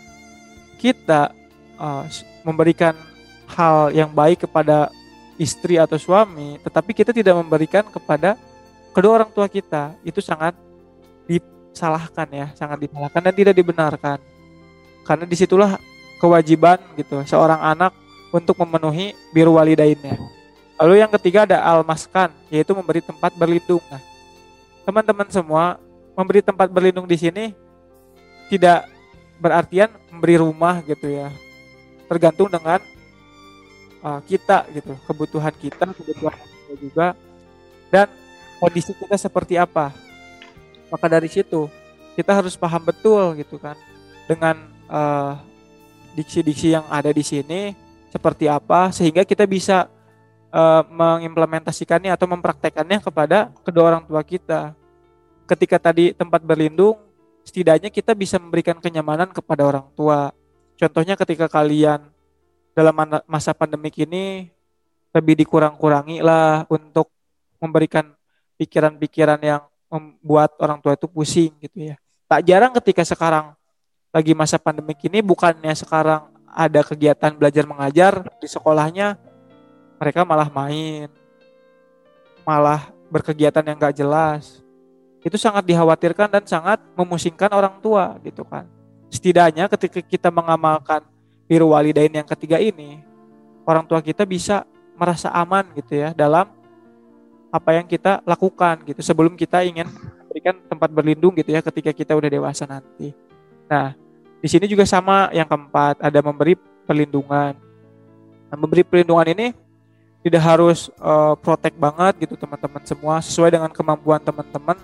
kita 0.76 1.32
uh, 1.80 2.04
memberikan 2.44 2.94
hal 3.46 3.94
yang 3.94 4.10
baik 4.10 4.44
kepada 4.46 4.90
istri 5.36 5.76
atau 5.76 5.96
suami, 6.00 6.58
tetapi 6.64 6.90
kita 6.96 7.12
tidak 7.12 7.36
memberikan 7.36 7.84
kepada 7.86 8.34
kedua 8.90 9.22
orang 9.22 9.30
tua 9.30 9.46
kita, 9.46 9.92
itu 10.02 10.18
sangat 10.24 10.56
disalahkan 11.28 12.26
ya, 12.32 12.46
sangat 12.56 12.88
disalahkan 12.88 13.20
dan 13.20 13.34
tidak 13.36 13.54
dibenarkan. 13.54 14.18
Karena 15.06 15.24
di 15.28 15.36
situlah 15.38 15.78
kewajiban 16.18 16.80
gitu 16.96 17.20
seorang 17.28 17.60
anak 17.60 17.92
untuk 18.32 18.56
memenuhi 18.58 19.14
biru 19.30 19.54
walidainnya. 19.54 20.18
Lalu 20.76 21.00
yang 21.00 21.12
ketiga 21.20 21.48
ada 21.48 21.62
almaskan, 21.62 22.32
yaitu 22.52 22.76
memberi 22.76 23.00
tempat 23.00 23.32
berlindung. 23.32 23.80
Nah, 23.88 24.02
teman-teman 24.84 25.28
semua, 25.32 25.80
memberi 26.12 26.44
tempat 26.44 26.68
berlindung 26.68 27.08
di 27.08 27.16
sini 27.16 27.44
tidak 28.52 28.84
berartian 29.40 29.88
memberi 30.12 30.36
rumah 30.36 30.84
gitu 30.84 31.08
ya. 31.08 31.32
Tergantung 32.08 32.52
dengan 32.52 32.80
uh, 34.06 34.20
kita 34.22 34.70
gitu, 34.70 34.94
kebutuhan 35.10 35.54
kita, 35.58 35.90
kebutuhan 35.90 36.38
kita 36.38 36.74
juga 36.78 37.06
dan 37.90 38.06
kondisi 38.62 38.94
kita 38.94 39.18
seperti 39.18 39.58
apa. 39.58 39.90
Maka 40.86 41.06
dari 41.10 41.26
situ 41.26 41.66
kita 42.14 42.30
harus 42.30 42.54
paham 42.54 42.86
betul 42.86 43.34
gitu 43.34 43.58
kan 43.58 43.74
dengan 44.30 44.54
uh, 44.86 45.34
diksi-diksi 46.14 46.78
yang 46.78 46.86
ada 46.88 47.10
di 47.10 47.26
sini 47.26 47.74
seperti 48.08 48.46
apa 48.46 48.88
sehingga 48.94 49.26
kita 49.26 49.44
bisa 49.44 49.90
uh, 50.54 50.82
mengimplementasikannya 50.88 52.14
atau 52.14 52.30
mempraktekannya 52.30 53.02
kepada 53.02 53.50
kedua 53.66 53.84
orang 53.92 54.04
tua 54.06 54.22
kita. 54.22 54.72
Ketika 55.46 55.78
tadi 55.78 56.10
tempat 56.10 56.42
berlindung, 56.42 56.98
setidaknya 57.46 57.86
kita 57.86 58.18
bisa 58.18 58.34
memberikan 58.40 58.78
kenyamanan 58.82 59.30
kepada 59.30 59.62
orang 59.62 59.86
tua. 59.94 60.34
Contohnya 60.74 61.14
ketika 61.14 61.46
kalian 61.46 62.02
dalam 62.76 62.92
masa 63.24 63.56
pandemik 63.56 64.04
ini 64.04 64.52
lebih 65.16 65.32
dikurang-kurangi 65.40 66.20
lah 66.20 66.68
untuk 66.68 67.08
memberikan 67.56 68.12
pikiran-pikiran 68.60 69.40
yang 69.40 69.64
membuat 69.88 70.52
orang 70.60 70.76
tua 70.84 70.92
itu 70.92 71.08
pusing 71.08 71.56
gitu 71.64 71.88
ya. 71.88 71.96
Tak 72.28 72.44
jarang 72.44 72.76
ketika 72.76 73.00
sekarang 73.00 73.56
lagi 74.12 74.36
masa 74.36 74.60
pandemik 74.60 75.00
ini 75.08 75.24
bukannya 75.24 75.72
sekarang 75.72 76.28
ada 76.52 76.80
kegiatan 76.84 77.32
belajar 77.32 77.64
mengajar 77.64 78.12
di 78.40 78.48
sekolahnya 78.48 79.16
mereka 80.00 80.24
malah 80.24 80.48
main 80.48 81.08
malah 82.48 82.88
berkegiatan 83.12 83.60
yang 83.60 83.76
gak 83.76 83.96
jelas 83.96 84.64
itu 85.20 85.36
sangat 85.36 85.68
dikhawatirkan 85.68 86.32
dan 86.32 86.44
sangat 86.48 86.80
memusingkan 86.96 87.52
orang 87.52 87.76
tua 87.84 88.16
gitu 88.24 88.40
kan 88.46 88.64
setidaknya 89.12 89.68
ketika 89.68 90.00
kita 90.00 90.28
mengamalkan 90.32 91.04
biru 91.46 91.72
walidain 91.72 92.12
yang 92.12 92.26
ketiga 92.26 92.58
ini 92.58 93.02
orang 93.66 93.86
tua 93.86 94.02
kita 94.02 94.26
bisa 94.26 94.66
merasa 94.98 95.30
aman 95.30 95.66
gitu 95.74 95.96
ya 95.96 96.10
dalam 96.12 96.50
apa 97.50 97.70
yang 97.72 97.86
kita 97.86 98.20
lakukan 98.26 98.82
gitu 98.84 99.00
sebelum 99.00 99.38
kita 99.38 99.62
ingin 99.62 99.86
memberikan 100.26 100.58
tempat 100.66 100.90
berlindung 100.90 101.32
gitu 101.38 101.54
ya 101.54 101.62
ketika 101.62 101.90
kita 101.94 102.12
udah 102.18 102.28
dewasa 102.28 102.66
nanti 102.66 103.14
nah 103.70 103.94
di 104.46 104.48
sini 104.54 104.70
juga 104.70 104.84
sama 104.84 105.32
yang 105.34 105.48
keempat, 105.48 105.98
ada 105.98 106.20
memberi 106.20 106.54
perlindungan. 106.86 107.56
Nah, 108.46 108.56
memberi 108.56 108.86
perlindungan 108.86 109.26
ini 109.32 109.50
tidak 110.22 110.42
harus 110.44 110.86
uh, 111.02 111.34
protek 111.34 111.74
banget 111.74 112.28
gitu 112.28 112.38
teman-teman 112.38 112.82
semua, 112.86 113.18
sesuai 113.18 113.58
dengan 113.58 113.70
kemampuan 113.74 114.22
teman-teman. 114.22 114.78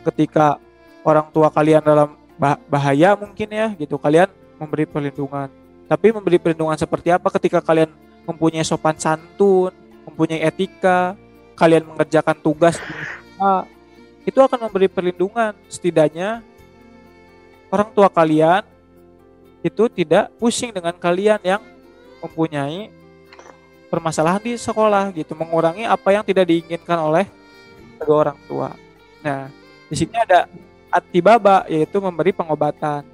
Ketika 0.00 0.56
orang 1.04 1.28
tua 1.28 1.52
kalian 1.52 1.84
dalam 1.84 2.16
bahaya 2.72 3.12
mungkin 3.12 3.52
ya 3.52 3.74
gitu, 3.76 4.00
kalian 4.00 4.32
memberi 4.56 4.88
perlindungan. 4.88 5.52
Tapi 5.92 6.08
memberi 6.08 6.40
perlindungan 6.40 6.80
seperti 6.80 7.12
apa 7.12 7.28
ketika 7.36 7.60
kalian 7.60 7.92
mempunyai 8.24 8.64
sopan 8.64 8.96
santun, 8.96 9.76
mempunyai 10.08 10.40
etika, 10.40 11.12
kalian 11.52 11.84
mengerjakan 11.84 12.32
tugas 12.40 12.80
itu 14.24 14.38
akan 14.40 14.70
memberi 14.70 14.88
perlindungan 14.88 15.52
setidaknya 15.68 16.40
orang 17.68 17.92
tua 17.92 18.08
kalian 18.08 18.64
itu 19.60 19.84
tidak 19.92 20.32
pusing 20.40 20.72
dengan 20.72 20.96
kalian 20.96 21.38
yang 21.44 21.60
mempunyai 22.24 22.88
permasalahan 23.92 24.40
di 24.40 24.56
sekolah 24.56 25.12
gitu, 25.12 25.36
mengurangi 25.36 25.84
apa 25.84 26.08
yang 26.16 26.24
tidak 26.24 26.48
diinginkan 26.48 26.96
oleh 27.04 27.28
kedua 28.00 28.30
orang 28.30 28.38
tua. 28.48 28.70
Nah, 29.20 29.52
di 29.92 29.94
sini 30.00 30.16
ada 30.16 30.48
atibaba 30.88 31.68
yaitu 31.68 32.00
memberi 32.00 32.32
pengobatan. 32.32 33.04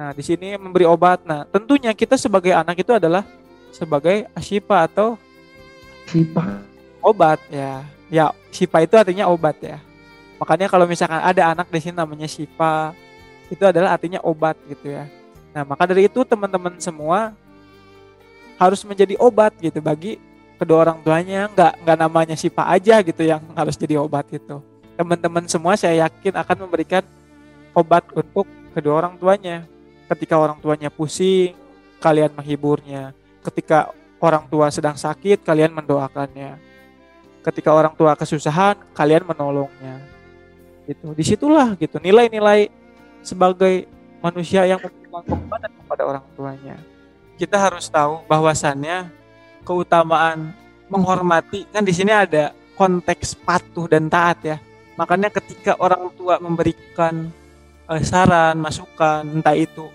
Nah, 0.00 0.16
di 0.16 0.24
sini 0.24 0.56
memberi 0.56 0.88
obat. 0.88 1.20
Nah, 1.28 1.44
tentunya 1.44 1.92
kita 1.92 2.16
sebagai 2.16 2.56
anak 2.56 2.80
itu 2.80 2.88
adalah 2.96 3.20
sebagai 3.68 4.24
asipa 4.32 4.88
atau 4.88 5.20
sipa 6.08 6.64
obat 7.04 7.36
ya. 7.52 7.84
Ya, 8.08 8.32
sipa 8.48 8.80
itu 8.80 8.96
artinya 8.96 9.28
obat 9.28 9.60
ya. 9.60 9.76
Makanya 10.40 10.72
kalau 10.72 10.88
misalkan 10.88 11.20
ada 11.20 11.52
anak 11.52 11.68
di 11.68 11.84
sini 11.84 12.00
namanya 12.00 12.24
sipa, 12.24 12.96
itu 13.52 13.60
adalah 13.60 13.92
artinya 13.92 14.24
obat 14.24 14.56
gitu 14.72 14.88
ya. 14.88 15.04
Nah, 15.52 15.68
maka 15.68 15.84
dari 15.84 16.08
itu 16.08 16.24
teman-teman 16.24 16.80
semua 16.80 17.36
harus 18.56 18.80
menjadi 18.88 19.20
obat 19.20 19.52
gitu 19.60 19.84
bagi 19.84 20.16
kedua 20.56 20.88
orang 20.88 21.04
tuanya 21.04 21.48
nggak 21.52 21.72
nggak 21.80 21.96
namanya 21.96 22.36
Sipa 22.36 22.68
aja 22.68 23.00
gitu 23.00 23.24
yang 23.24 23.40
harus 23.56 23.72
jadi 23.80 23.96
obat 23.96 24.28
itu 24.28 24.60
teman-teman 25.00 25.48
semua 25.48 25.80
saya 25.80 26.04
yakin 26.04 26.36
akan 26.36 26.68
memberikan 26.68 27.00
obat 27.72 28.04
untuk 28.12 28.44
kedua 28.76 29.00
orang 29.00 29.16
tuanya 29.16 29.64
ketika 30.10 30.34
orang 30.34 30.58
tuanya 30.58 30.90
pusing 30.90 31.54
kalian 32.02 32.34
menghiburnya. 32.34 33.14
Ketika 33.46 33.94
orang 34.18 34.44
tua 34.50 34.68
sedang 34.74 34.98
sakit 34.98 35.46
kalian 35.46 35.70
mendoakannya. 35.70 36.58
Ketika 37.40 37.70
orang 37.72 37.94
tua 37.94 38.18
kesusahan 38.18 38.74
kalian 38.92 39.22
menolongnya. 39.24 40.02
Gitu. 40.90 41.14
Di 41.14 41.24
situlah 41.24 41.78
gitu 41.78 42.02
nilai-nilai 42.02 42.68
sebagai 43.22 43.86
manusia 44.18 44.66
yang 44.66 44.82
memberikan 44.82 45.70
kepada 45.70 46.02
orang 46.02 46.24
tuanya. 46.34 46.76
Kita 47.38 47.56
harus 47.56 47.88
tahu 47.88 48.20
bahwasannya 48.26 49.08
keutamaan 49.64 50.52
menghormati 50.90 51.64
kan 51.70 51.86
di 51.86 51.94
sini 51.94 52.10
ada 52.10 52.52
konteks 52.74 53.38
patuh 53.46 53.86
dan 53.86 54.10
taat 54.10 54.38
ya. 54.42 54.56
Makanya 54.98 55.32
ketika 55.32 55.78
orang 55.80 56.12
tua 56.18 56.36
memberikan 56.42 57.32
uh, 57.88 58.02
saran 58.04 58.60
masukan 58.60 59.24
entah 59.24 59.56
itu 59.56 59.88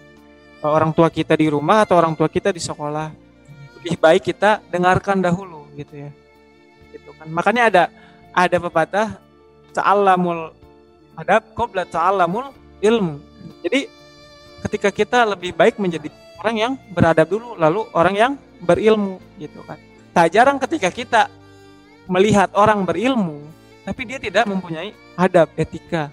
orang 0.71 0.91
tua 0.95 1.11
kita 1.11 1.37
di 1.37 1.51
rumah 1.51 1.85
atau 1.85 1.97
orang 1.99 2.13
tua 2.17 2.29
kita 2.31 2.49
di 2.49 2.61
sekolah. 2.61 3.11
Lebih 3.81 3.95
baik 4.01 4.21
kita 4.33 4.65
dengarkan 4.71 5.21
dahulu 5.21 5.69
gitu 5.77 6.07
ya. 6.07 6.09
Gitu 6.89 7.09
kan. 7.13 7.27
Makanya 7.29 7.63
ada 7.69 7.83
ada 8.35 8.57
pepatah 8.57 9.07
ta'allamul 9.75 10.51
adab 11.15 11.43
qabla 11.55 11.87
ta'allamul 11.87 12.51
ilmu 12.83 13.35
jadi 13.65 13.89
ketika 14.65 14.89
kita 14.89 15.19
lebih 15.25 15.53
baik 15.53 15.77
menjadi 15.77 16.09
orang 16.41 16.55
yang 16.55 16.73
beradab 16.93 17.27
dulu 17.29 17.57
lalu 17.57 17.81
orang 17.93 18.15
yang 18.15 18.33
berilmu 18.61 19.21
gitu 19.37 19.61
kan. 19.65 19.77
Tak 20.15 20.31
jarang 20.31 20.57
ketika 20.57 20.89
kita 20.89 21.21
melihat 22.07 22.49
orang 22.55 22.85
berilmu 22.85 23.45
tapi 23.85 24.01
dia 24.05 24.17
tidak 24.17 24.49
mempunyai 24.49 24.93
adab 25.13 25.49
etika 25.57 26.09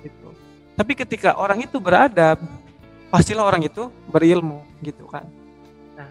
gitu. 0.00 0.32
Tapi 0.76 0.92
ketika 0.92 1.36
orang 1.36 1.64
itu 1.64 1.80
beradab 1.80 2.40
pastilah 3.16 3.48
orang 3.48 3.64
itu 3.64 3.88
berilmu 4.12 4.60
gitu 4.84 5.08
kan 5.08 5.24
nah 5.96 6.08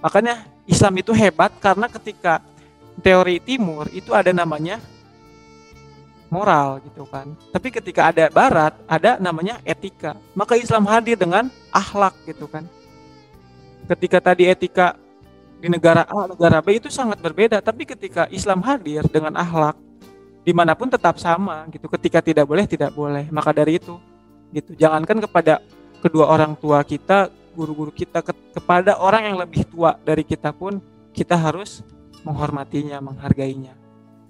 makanya 0.00 0.48
Islam 0.64 0.96
itu 0.96 1.12
hebat 1.12 1.52
karena 1.60 1.92
ketika 1.92 2.40
teori 3.04 3.36
timur 3.44 3.92
itu 3.92 4.16
ada 4.16 4.32
namanya 4.32 4.80
moral 6.28 6.82
gitu 6.82 7.06
kan. 7.06 7.32
Tapi 7.54 7.68
ketika 7.70 8.10
ada 8.10 8.26
barat, 8.30 8.74
ada 8.86 9.18
namanya 9.18 9.62
etika. 9.62 10.18
Maka 10.34 10.58
Islam 10.58 10.86
hadir 10.86 11.14
dengan 11.14 11.48
akhlak 11.70 12.14
gitu 12.26 12.50
kan. 12.50 12.66
Ketika 13.86 14.18
tadi 14.18 14.50
etika 14.50 14.98
di 15.62 15.70
negara 15.70 16.04
A, 16.04 16.26
negara 16.26 16.58
B 16.60 16.76
itu 16.78 16.90
sangat 16.90 17.22
berbeda. 17.22 17.62
Tapi 17.62 17.86
ketika 17.86 18.26
Islam 18.28 18.62
hadir 18.66 19.06
dengan 19.06 19.34
akhlak, 19.38 19.78
di 20.42 20.52
mana 20.54 20.74
pun 20.74 20.90
tetap 20.90 21.18
sama 21.22 21.66
gitu. 21.70 21.86
Ketika 21.86 22.18
tidak 22.18 22.46
boleh, 22.46 22.66
tidak 22.66 22.90
boleh. 22.92 23.30
Maka 23.30 23.54
dari 23.54 23.78
itu, 23.78 23.94
gitu. 24.50 24.74
Jangankan 24.74 25.22
kepada 25.22 25.62
kedua 26.06 26.30
orang 26.30 26.54
tua 26.54 26.86
kita, 26.86 27.28
guru-guru 27.52 27.90
kita, 27.90 28.22
ke 28.22 28.32
kepada 28.54 29.02
orang 29.02 29.26
yang 29.26 29.36
lebih 29.42 29.66
tua 29.66 29.98
dari 30.00 30.22
kita 30.22 30.54
pun, 30.54 30.78
kita 31.10 31.34
harus 31.34 31.82
menghormatinya, 32.22 33.02
menghargainya. 33.02 33.74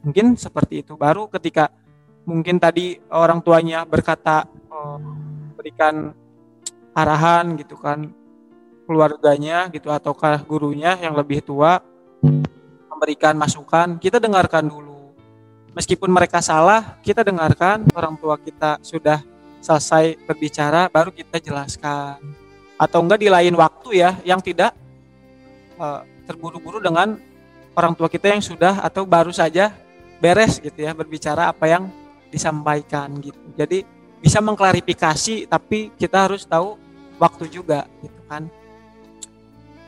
Mungkin 0.01 0.41
seperti 0.41 0.81
itu. 0.81 0.97
Baru 0.97 1.29
ketika 1.29 1.69
mungkin 2.27 2.59
tadi 2.59 2.99
orang 3.15 3.39
tuanya 3.41 3.87
berkata 3.87 4.51
oh, 4.67 4.99
berikan 5.55 6.11
arahan 6.91 7.55
gitu 7.61 7.79
kan 7.79 8.11
keluarganya 8.87 9.71
gitu 9.71 9.95
ataukah 9.95 10.43
gurunya 10.43 10.99
yang 10.99 11.15
lebih 11.15 11.43
tua 11.43 11.79
memberikan 12.91 13.39
masukan 13.39 13.99
kita 14.03 14.19
dengarkan 14.19 14.67
dulu 14.67 15.15
meskipun 15.75 16.11
mereka 16.11 16.43
salah 16.43 16.99
kita 17.03 17.23
dengarkan 17.23 17.87
orang 17.95 18.19
tua 18.19 18.41
kita 18.41 18.83
sudah 18.83 19.23
selesai 19.67 20.15
berbicara 20.23 20.87
baru 20.87 21.11
kita 21.11 21.43
jelaskan 21.43 22.23
atau 22.79 22.99
enggak 23.03 23.19
di 23.19 23.29
lain 23.33 23.55
waktu 23.59 23.99
ya 23.99 24.15
yang 24.23 24.39
tidak 24.39 24.71
uh, 25.83 26.07
terburu-buru 26.31 26.79
dengan 26.79 27.19
orang 27.75 27.93
tua 27.99 28.07
kita 28.07 28.31
yang 28.31 28.39
sudah 28.39 28.79
atau 28.79 29.03
baru 29.03 29.35
saja 29.35 29.75
beres 30.23 30.63
gitu 30.63 30.87
ya 30.87 30.95
berbicara 30.95 31.51
apa 31.51 31.67
yang 31.67 31.91
disampaikan 32.31 33.11
gitu. 33.19 33.43
Jadi 33.59 33.83
bisa 34.23 34.39
mengklarifikasi 34.39 35.51
tapi 35.51 35.91
kita 35.99 36.31
harus 36.31 36.47
tahu 36.47 36.79
waktu 37.19 37.51
juga 37.51 37.91
gitu 38.01 38.21
kan. 38.31 38.47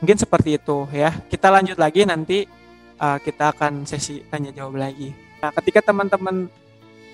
Mungkin 0.03 0.17
seperti 0.19 0.59
itu 0.59 0.87
ya. 0.91 1.11
Kita 1.27 1.51
lanjut 1.51 1.75
lagi 1.79 2.03
nanti 2.03 2.47
uh, 2.99 3.17
kita 3.19 3.55
akan 3.55 3.87
sesi 3.87 4.23
tanya 4.27 4.51
jawab 4.51 4.79
lagi. 4.79 5.11
Nah, 5.39 5.51
ketika 5.55 5.91
teman-teman 5.91 6.51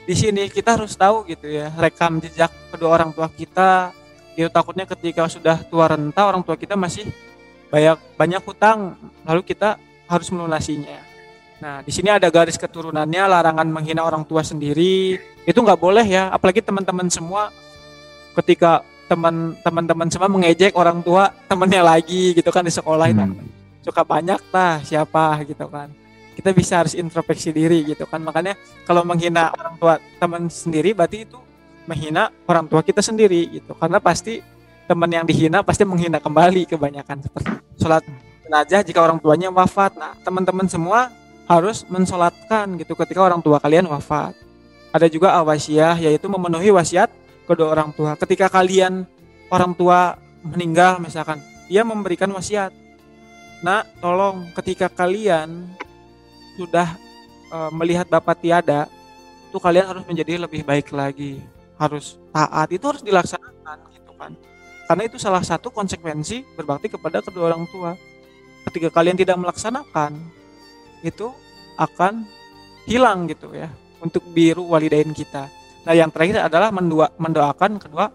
di 0.05 0.15
sini 0.15 0.47
kita 0.47 0.77
harus 0.77 0.93
tahu 0.93 1.25
gitu 1.25 1.49
ya, 1.49 1.73
rekam 1.75 2.21
jejak 2.21 2.53
kedua 2.69 3.01
orang 3.01 3.11
tua 3.11 3.27
kita. 3.29 3.91
Itu 4.35 4.51
takutnya 4.51 4.85
ketika 4.85 5.25
sudah 5.31 5.63
tua 5.65 5.89
renta 5.89 6.27
orang 6.27 6.43
tua 6.43 6.59
kita 6.59 6.75
masih 6.77 7.07
banyak 7.71 7.97
banyak 8.19 8.41
hutang 8.45 8.93
lalu 9.25 9.41
kita 9.41 9.79
harus 10.05 10.29
melunasinya 10.29 11.15
Nah, 11.55 11.79
di 11.81 11.91
sini 11.91 12.11
ada 12.11 12.27
garis 12.27 12.59
keturunannya, 12.59 13.23
larangan 13.31 13.67
menghina 13.71 14.03
orang 14.03 14.27
tua 14.27 14.43
sendiri. 14.43 15.15
Itu 15.47 15.63
nggak 15.63 15.79
boleh 15.79 16.03
ya, 16.03 16.27
apalagi 16.27 16.59
teman-teman 16.59 17.07
semua 17.07 17.49
ketika 18.35 18.83
teman-teman 19.63 20.09
semua 20.09 20.27
mengejek 20.27 20.73
orang 20.75 20.99
tua 20.99 21.31
temennya 21.45 21.85
lagi 21.85 22.33
gitu 22.33 22.49
kan 22.49 22.65
di 22.65 22.73
sekolah 22.73 23.05
itu 23.13 23.21
hmm. 23.21 23.37
suka 23.85 24.01
banyak 24.01 24.41
lah 24.49 24.81
siapa 24.81 25.45
gitu 25.45 25.69
kan 25.69 25.93
kita 26.35 26.51
bisa 26.51 26.83
harus 26.83 26.93
introspeksi 26.93 27.55
diri 27.55 27.95
gitu 27.95 28.03
kan 28.05 28.19
makanya 28.19 28.59
kalau 28.83 29.07
menghina 29.07 29.49
orang 29.55 29.75
tua 29.79 29.93
teman 30.19 30.51
sendiri 30.51 30.91
berarti 30.91 31.23
itu 31.23 31.39
menghina 31.87 32.29
orang 32.45 32.67
tua 32.67 32.83
kita 32.83 32.99
sendiri 32.99 33.59
gitu 33.61 33.71
karena 33.79 34.03
pasti 34.03 34.43
teman 34.85 35.09
yang 35.09 35.25
dihina 35.25 35.63
pasti 35.63 35.87
menghina 35.87 36.19
kembali 36.19 36.67
kebanyakan 36.69 37.23
seperti 37.23 37.49
sholat 37.79 38.03
jenazah 38.45 38.81
jika 38.85 38.99
orang 39.01 39.17
tuanya 39.17 39.49
wafat 39.49 39.97
nah 39.97 40.13
teman-teman 40.21 40.67
semua 40.69 41.09
harus 41.45 41.85
mensolatkan 41.87 42.65
gitu 42.81 42.97
ketika 42.97 43.21
orang 43.21 43.39
tua 43.41 43.61
kalian 43.61 43.85
wafat. 43.85 44.33
Ada 44.89 45.07
juga 45.11 45.35
awasiyah 45.37 45.99
yaitu 46.01 46.25
memenuhi 46.25 46.73
wasiat 46.73 47.13
kedua 47.45 47.73
orang 47.77 47.93
tua. 47.93 48.17
Ketika 48.17 48.49
kalian 48.49 49.05
orang 49.53 49.77
tua 49.77 50.17
meninggal 50.41 50.97
misalkan, 50.97 51.37
ia 51.69 51.85
memberikan 51.85 52.29
wasiat. 52.33 52.73
Nah, 53.61 53.85
tolong 54.01 54.49
ketika 54.57 54.89
kalian 54.89 55.69
sudah 56.55 56.97
e, 57.51 57.57
melihat 57.75 58.07
bapak 58.07 58.39
tiada, 58.39 58.87
itu 59.51 59.57
kalian 59.59 59.85
harus 59.87 60.03
menjadi 60.07 60.41
lebih 60.41 60.63
baik 60.63 60.91
lagi. 60.91 61.39
Harus 61.75 62.15
taat, 62.31 62.71
itu 62.71 62.83
harus 62.87 63.03
dilaksanakan 63.03 63.77
gitu 63.91 64.11
kan. 64.15 64.31
Karena 64.87 65.03
itu 65.07 65.19
salah 65.19 65.43
satu 65.43 65.71
konsekuensi 65.71 66.43
berbakti 66.55 66.87
kepada 66.87 67.19
kedua 67.19 67.51
orang 67.51 67.67
tua. 67.67 67.99
Ketika 68.71 68.89
kalian 68.89 69.19
tidak 69.19 69.37
melaksanakan, 69.37 70.17
itu 71.05 71.29
akan 71.77 72.25
hilang 72.87 73.27
gitu 73.29 73.51
ya 73.51 73.69
untuk 73.99 74.23
biru 74.31 74.65
walidain 74.65 75.11
kita. 75.11 75.49
Nah, 75.85 75.93
yang 75.93 76.09
terakhir 76.09 76.49
adalah 76.49 76.73
mendua, 76.73 77.13
mendoakan 77.17 77.77
kedua 77.77 78.09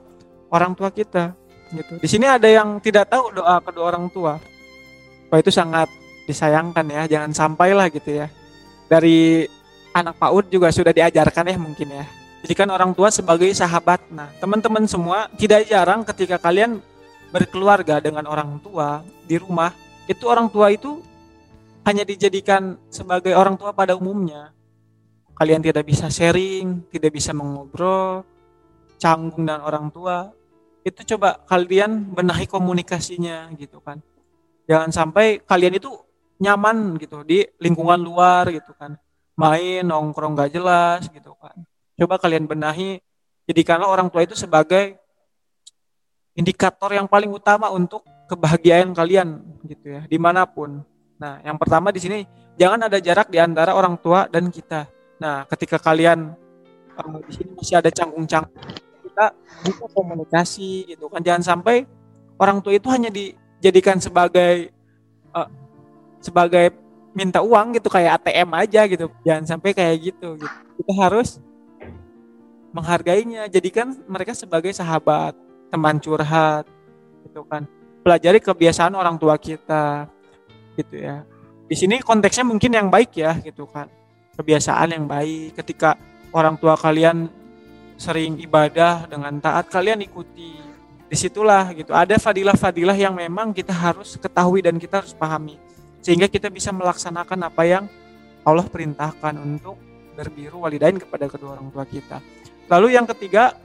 orang 0.50 0.74
tua 0.74 0.90
kita 0.90 1.34
gitu. 1.70 2.02
Di 2.02 2.08
sini 2.10 2.26
ada 2.26 2.46
yang 2.50 2.82
tidak 2.82 3.10
tahu 3.10 3.30
doa 3.30 3.62
kedua 3.62 3.84
orang 3.94 4.10
tua. 4.10 4.38
Wah, 5.30 5.38
itu 5.38 5.54
sangat 5.54 5.86
disayangkan 6.30 6.86
ya, 6.86 7.02
jangan 7.18 7.34
sampailah 7.34 7.90
gitu 7.90 8.22
ya. 8.22 8.30
Dari 8.86 9.50
anak 9.90 10.14
PAUD 10.22 10.46
juga 10.54 10.70
sudah 10.70 10.94
diajarkan 10.94 11.50
ya 11.50 11.58
mungkin 11.58 11.88
ya. 11.90 12.06
Jadi 12.40 12.54
kan 12.56 12.68
orang 12.72 12.94
tua 12.96 13.12
sebagai 13.12 13.50
sahabat. 13.52 14.00
Nah, 14.08 14.32
teman-teman 14.40 14.88
semua 14.88 15.28
tidak 15.36 15.68
jarang 15.68 16.06
ketika 16.06 16.40
kalian 16.40 16.80
berkeluarga 17.34 18.00
dengan 18.00 18.24
orang 18.24 18.56
tua 18.64 19.04
di 19.28 19.36
rumah, 19.36 19.74
itu 20.08 20.24
orang 20.24 20.48
tua 20.48 20.72
itu 20.72 21.04
hanya 21.84 22.04
dijadikan 22.04 22.80
sebagai 22.88 23.36
orang 23.36 23.60
tua 23.60 23.76
pada 23.76 23.92
umumnya. 23.92 24.52
Kalian 25.36 25.64
tidak 25.64 25.88
bisa 25.88 26.12
sharing, 26.12 26.84
tidak 26.92 27.16
bisa 27.16 27.32
mengobrol, 27.32 28.24
canggung 29.00 29.48
dengan 29.48 29.64
orang 29.64 29.88
tua. 29.88 30.28
Itu 30.84 31.04
coba 31.16 31.44
kalian 31.44 32.12
benahi 32.12 32.48
komunikasinya 32.48 33.52
gitu 33.56 33.80
kan. 33.84 34.00
Jangan 34.68 34.92
sampai 34.92 35.40
kalian 35.44 35.76
itu 35.76 35.92
nyaman 36.40 36.96
gitu 36.98 37.22
di 37.22 37.44
lingkungan 37.60 38.00
luar 38.00 38.48
gitu 38.50 38.72
kan. 38.74 38.96
Main 39.36 39.86
nongkrong 39.86 40.36
gak 40.36 40.52
jelas 40.56 41.06
gitu 41.12 41.36
kan. 41.36 41.54
Coba 41.96 42.16
kalian 42.16 42.48
benahi 42.48 42.98
jadikanlah 43.44 43.88
orang 43.88 44.08
tua 44.08 44.24
itu 44.24 44.32
sebagai 44.32 44.96
indikator 46.34 46.90
yang 46.96 47.04
paling 47.04 47.28
utama 47.28 47.68
untuk 47.68 48.00
kebahagiaan 48.26 48.94
kalian 48.94 49.42
gitu 49.66 49.98
ya 49.98 50.02
di 50.06 50.16
mana 50.16 50.46
pun 50.46 50.86
Nah, 51.20 51.36
yang 51.44 51.60
pertama 51.60 51.92
di 51.92 52.00
sini 52.00 52.24
jangan 52.56 52.88
ada 52.88 52.96
jarak 52.96 53.28
di 53.28 53.36
antara 53.36 53.76
orang 53.76 54.00
tua 54.00 54.24
dan 54.32 54.48
kita. 54.48 54.88
Nah, 55.20 55.44
ketika 55.52 55.76
kalian 55.76 56.32
um, 56.96 57.20
di 57.28 57.32
sini 57.36 57.52
masih 57.52 57.76
ada 57.76 57.92
canggung-canggung, 57.92 58.56
kita 59.04 59.36
buka 59.68 59.86
komunikasi 59.92 60.96
gitu 60.96 61.12
kan. 61.12 61.20
Jangan 61.20 61.44
sampai 61.44 61.84
orang 62.40 62.64
tua 62.64 62.72
itu 62.72 62.88
hanya 62.88 63.12
dijadikan 63.12 64.00
sebagai 64.00 64.72
uh, 65.36 65.44
sebagai 66.20 66.76
minta 67.10 67.42
uang 67.42 67.74
gitu 67.74 67.90
kayak 67.90 68.22
ATM 68.22 68.50
aja 68.54 68.80
gitu. 68.86 69.10
Jangan 69.26 69.44
sampai 69.44 69.74
kayak 69.74 69.96
gitu 70.12 70.38
gitu. 70.38 70.56
Kita 70.80 70.92
harus 70.96 71.42
menghargainya, 72.70 73.50
jadikan 73.50 73.90
mereka 74.06 74.30
sebagai 74.30 74.70
sahabat, 74.70 75.34
teman 75.74 75.98
curhat 75.98 76.64
gitu 77.26 77.42
kan. 77.50 77.66
Pelajari 78.00 78.38
kebiasaan 78.40 78.94
orang 78.94 79.18
tua 79.18 79.36
kita, 79.36 80.06
gitu 80.78 80.96
ya. 80.96 81.26
Di 81.70 81.76
sini 81.78 82.02
konteksnya 82.02 82.42
mungkin 82.42 82.72
yang 82.74 82.88
baik 82.90 83.14
ya 83.14 83.38
gitu 83.42 83.66
kan. 83.68 83.86
Kebiasaan 84.34 84.96
yang 84.96 85.04
baik 85.06 85.54
ketika 85.60 85.94
orang 86.32 86.56
tua 86.56 86.74
kalian 86.74 87.28
sering 88.00 88.40
ibadah 88.40 89.06
dengan 89.06 89.38
taat 89.38 89.68
kalian 89.70 90.02
ikuti. 90.02 90.56
Di 91.10 91.16
situlah 91.18 91.74
gitu 91.74 91.90
ada 91.90 92.14
fadilah-fadilah 92.16 92.94
yang 92.94 93.14
memang 93.18 93.50
kita 93.50 93.74
harus 93.74 94.14
ketahui 94.14 94.62
dan 94.62 94.78
kita 94.78 95.02
harus 95.02 95.14
pahami. 95.14 95.58
Sehingga 96.00 96.26
kita 96.26 96.48
bisa 96.48 96.72
melaksanakan 96.72 97.38
apa 97.46 97.62
yang 97.64 97.84
Allah 98.44 98.64
perintahkan 98.64 99.36
untuk 99.36 99.76
berbiru 100.16 100.64
walidain 100.64 100.96
kepada 100.96 101.28
kedua 101.28 101.56
orang 101.56 101.68
tua 101.72 101.84
kita. 101.84 102.20
Lalu 102.68 102.96
yang 102.96 103.06
ketiga, 103.08 103.56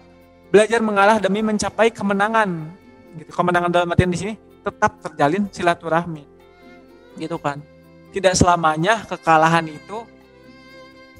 belajar 0.51 0.79
mengalah 0.83 1.17
demi 1.19 1.43
mencapai 1.43 1.91
kemenangan. 1.91 2.71
Gitu. 3.19 3.31
Kemenangan 3.31 3.69
dalam 3.71 3.91
artian 3.91 4.11
di 4.11 4.19
sini 4.19 4.33
tetap 4.63 4.99
terjalin 5.03 5.47
silaturahmi. 5.51 6.23
Gitu 7.15 7.37
kan. 7.39 7.61
Tidak 8.11 8.33
selamanya 8.35 9.03
kekalahan 9.03 9.67
itu 9.67 10.03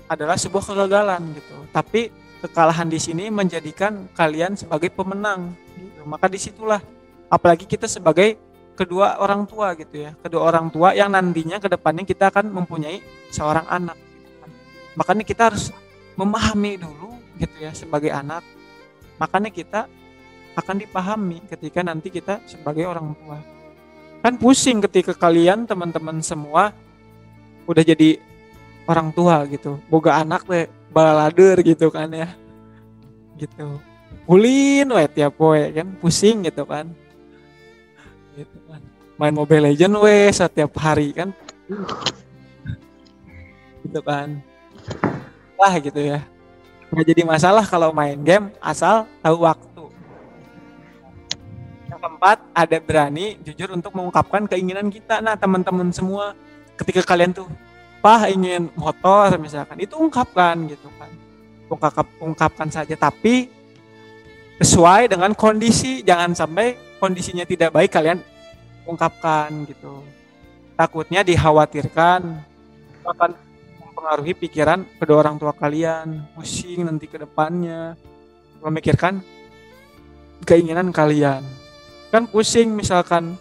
adalah 0.08 0.39
sebuah 0.39 0.63
kegagalan 0.63 1.21
gitu. 1.36 1.56
Tapi 1.71 2.12
kekalahan 2.43 2.88
di 2.88 2.99
sini 2.99 3.28
menjadikan 3.32 4.08
kalian 4.15 4.56
sebagai 4.56 4.91
pemenang. 4.91 5.51
Gitu. 5.75 6.01
Maka 6.08 6.28
di 6.32 6.39
situlah, 6.39 6.80
apalagi 7.28 7.67
kita 7.67 7.88
sebagai 7.88 8.39
kedua 8.75 9.17
orang 9.23 9.47
tua 9.47 9.73
gitu 9.79 10.05
ya, 10.05 10.11
kedua 10.19 10.51
orang 10.51 10.67
tua 10.69 10.91
yang 10.91 11.09
nantinya 11.09 11.57
ke 11.57 11.71
depannya 11.71 12.03
kita 12.03 12.29
akan 12.29 12.51
mempunyai 12.51 12.99
seorang 13.31 13.65
anak. 13.71 13.97
Makanya 14.99 15.23
kita 15.23 15.51
harus 15.51 15.71
memahami 16.19 16.79
dulu 16.79 17.15
gitu 17.39 17.55
ya 17.59 17.71
sebagai 17.71 18.11
anak. 18.11 18.43
Makanya 19.15 19.51
kita 19.51 19.88
akan 20.55 20.75
dipahami 20.79 21.43
ketika 21.47 21.83
nanti 21.83 22.11
kita 22.11 22.43
sebagai 22.47 22.88
orang 22.88 23.15
tua. 23.19 23.39
Kan 24.23 24.39
pusing 24.39 24.83
ketika 24.83 25.15
kalian 25.15 25.67
teman-teman 25.67 26.19
semua 26.23 26.71
udah 27.65 27.83
jadi 27.83 28.21
orang 28.85 29.09
tua 29.09 29.45
gitu 29.49 29.81
boga 29.89 30.21
anak 30.21 30.45
teh 30.45 30.69
balader 30.93 31.57
gitu 31.65 31.89
kan 31.89 32.09
ya 32.13 32.29
gitu 33.35 33.81
ulin 34.29 34.88
we 34.93 35.05
tiap 35.11 35.33
poe 35.35 35.59
kan 35.73 35.89
pusing 35.97 36.45
gitu 36.45 36.63
kan 36.63 36.93
gitu 38.36 38.58
kan. 38.67 38.82
Main 39.15 39.34
Mobile 39.34 39.71
Legend 39.71 39.95
we 40.04 40.28
setiap 40.36 40.76
hari 40.76 41.15
kan. 41.15 41.32
Gitu 43.88 44.00
kan. 44.04 44.43
Lah 45.56 45.74
gitu 45.80 46.00
ya. 46.04 46.19
Nggak 46.91 47.06
jadi 47.12 47.21
masalah 47.24 47.63
kalau 47.63 47.95
main 47.95 48.19
game 48.19 48.52
asal 48.60 49.08
tahu 49.24 49.48
waktu. 49.48 49.84
Yang 51.88 52.00
keempat 52.04 52.38
ada 52.52 52.78
berani 52.84 53.39
jujur 53.41 53.71
untuk 53.71 53.95
mengungkapkan 53.95 54.52
keinginan 54.52 54.91
kita. 54.91 55.24
Nah 55.24 55.39
teman-teman 55.39 55.89
semua 55.95 56.36
ketika 56.76 57.02
kalian 57.08 57.32
tuh 57.32 57.48
apa 58.06 58.30
ingin 58.30 58.69
motor 58.78 59.34
misalkan 59.41 59.82
itu 59.82 59.98
ungkapkan 59.98 60.69
gitu 60.69 60.91
kan. 61.00 61.10
Ungkap 61.71 62.08
ungkapkan 62.21 62.69
saja 62.69 62.93
tapi 62.93 63.50
sesuai 64.60 65.10
dengan 65.10 65.32
kondisi. 65.34 66.04
Jangan 66.06 66.36
sampai 66.38 66.78
kondisinya 67.05 67.45
tidak 67.45 67.69
baik 67.69 67.93
kalian 67.93 68.17
ungkapkan 68.89 69.53
gitu. 69.69 70.01
Takutnya 70.73 71.21
dikhawatirkan 71.21 72.21
akan 73.05 73.31
mempengaruhi 73.77 74.33
pikiran 74.33 74.81
kedua 74.97 75.21
orang 75.21 75.37
tua 75.37 75.53
kalian. 75.53 76.25
Pusing 76.33 76.81
nanti 76.81 77.05
ke 77.05 77.21
depannya. 77.21 77.93
Memikirkan 78.65 79.21
keinginan 80.49 80.89
kalian. 80.89 81.45
Kan 82.09 82.25
pusing 82.25 82.73
misalkan 82.73 83.37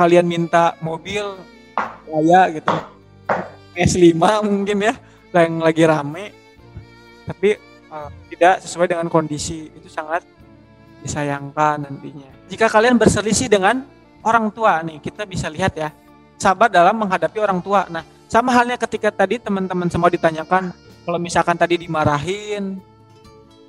kalian 0.00 0.24
minta 0.24 0.80
mobil 0.80 1.36
kaya 2.08 2.56
gitu. 2.56 2.72
S5 3.76 4.16
mungkin 4.48 4.80
ya 4.80 4.94
yang 5.36 5.60
lagi 5.60 5.84
rame. 5.84 6.32
Tapi 7.28 7.60
uh, 7.92 8.08
tidak 8.32 8.64
sesuai 8.64 8.88
dengan 8.88 9.12
kondisi. 9.12 9.68
Itu 9.68 9.92
sangat 9.92 10.33
disayangkan 11.04 11.84
nantinya. 11.84 12.32
Jika 12.48 12.72
kalian 12.72 12.96
berselisih 12.96 13.52
dengan 13.52 13.84
orang 14.24 14.48
tua 14.48 14.80
nih 14.80 15.04
kita 15.04 15.28
bisa 15.28 15.52
lihat 15.52 15.76
ya 15.76 15.92
sabar 16.40 16.72
dalam 16.72 16.96
menghadapi 16.96 17.36
orang 17.36 17.60
tua. 17.60 17.84
Nah 17.92 18.02
sama 18.26 18.56
halnya 18.56 18.80
ketika 18.80 19.12
tadi 19.12 19.36
teman-teman 19.36 19.92
semua 19.92 20.08
ditanyakan 20.08 20.72
kalau 21.04 21.18
misalkan 21.20 21.54
tadi 21.60 21.76
dimarahin 21.76 22.80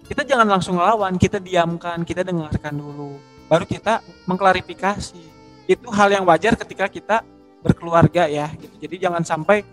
kita 0.08 0.24
jangan 0.24 0.48
langsung 0.48 0.80
lawan 0.80 1.20
kita 1.20 1.44
diamkan 1.44 2.08
kita 2.08 2.24
dengarkan 2.24 2.80
dulu 2.80 3.20
baru 3.52 3.68
kita 3.68 4.02
mengklarifikasi. 4.26 5.36
Itu 5.66 5.90
hal 5.90 6.14
yang 6.14 6.24
wajar 6.30 6.54
ketika 6.56 6.86
kita 6.88 7.26
berkeluarga 7.66 8.30
ya 8.30 8.48
gitu. 8.56 8.78
Jadi 8.80 8.96
jangan 9.02 9.26
sampai 9.26 9.66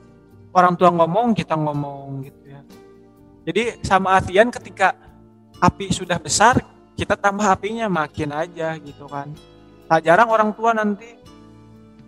orang 0.53 0.75
tua 0.77 0.89
ngomong 0.93 1.37
kita 1.37 1.53
ngomong 1.57 2.25
gitu 2.25 2.43
ya. 2.49 2.61
Jadi 3.45 3.85
sama 3.85 4.17
artian 4.17 4.49
ketika 4.49 4.97
api 5.61 5.93
sudah 5.93 6.17
besar 6.17 6.59
kita 6.99 7.17
tambah 7.17 7.45
apinya 7.45 7.89
makin 7.89 8.31
aja 8.33 8.77
gitu 8.79 9.09
kan 9.09 9.33
tak 9.89 10.07
jarang 10.07 10.29
orang 10.31 10.51
tua 10.53 10.77
nanti 10.77 11.09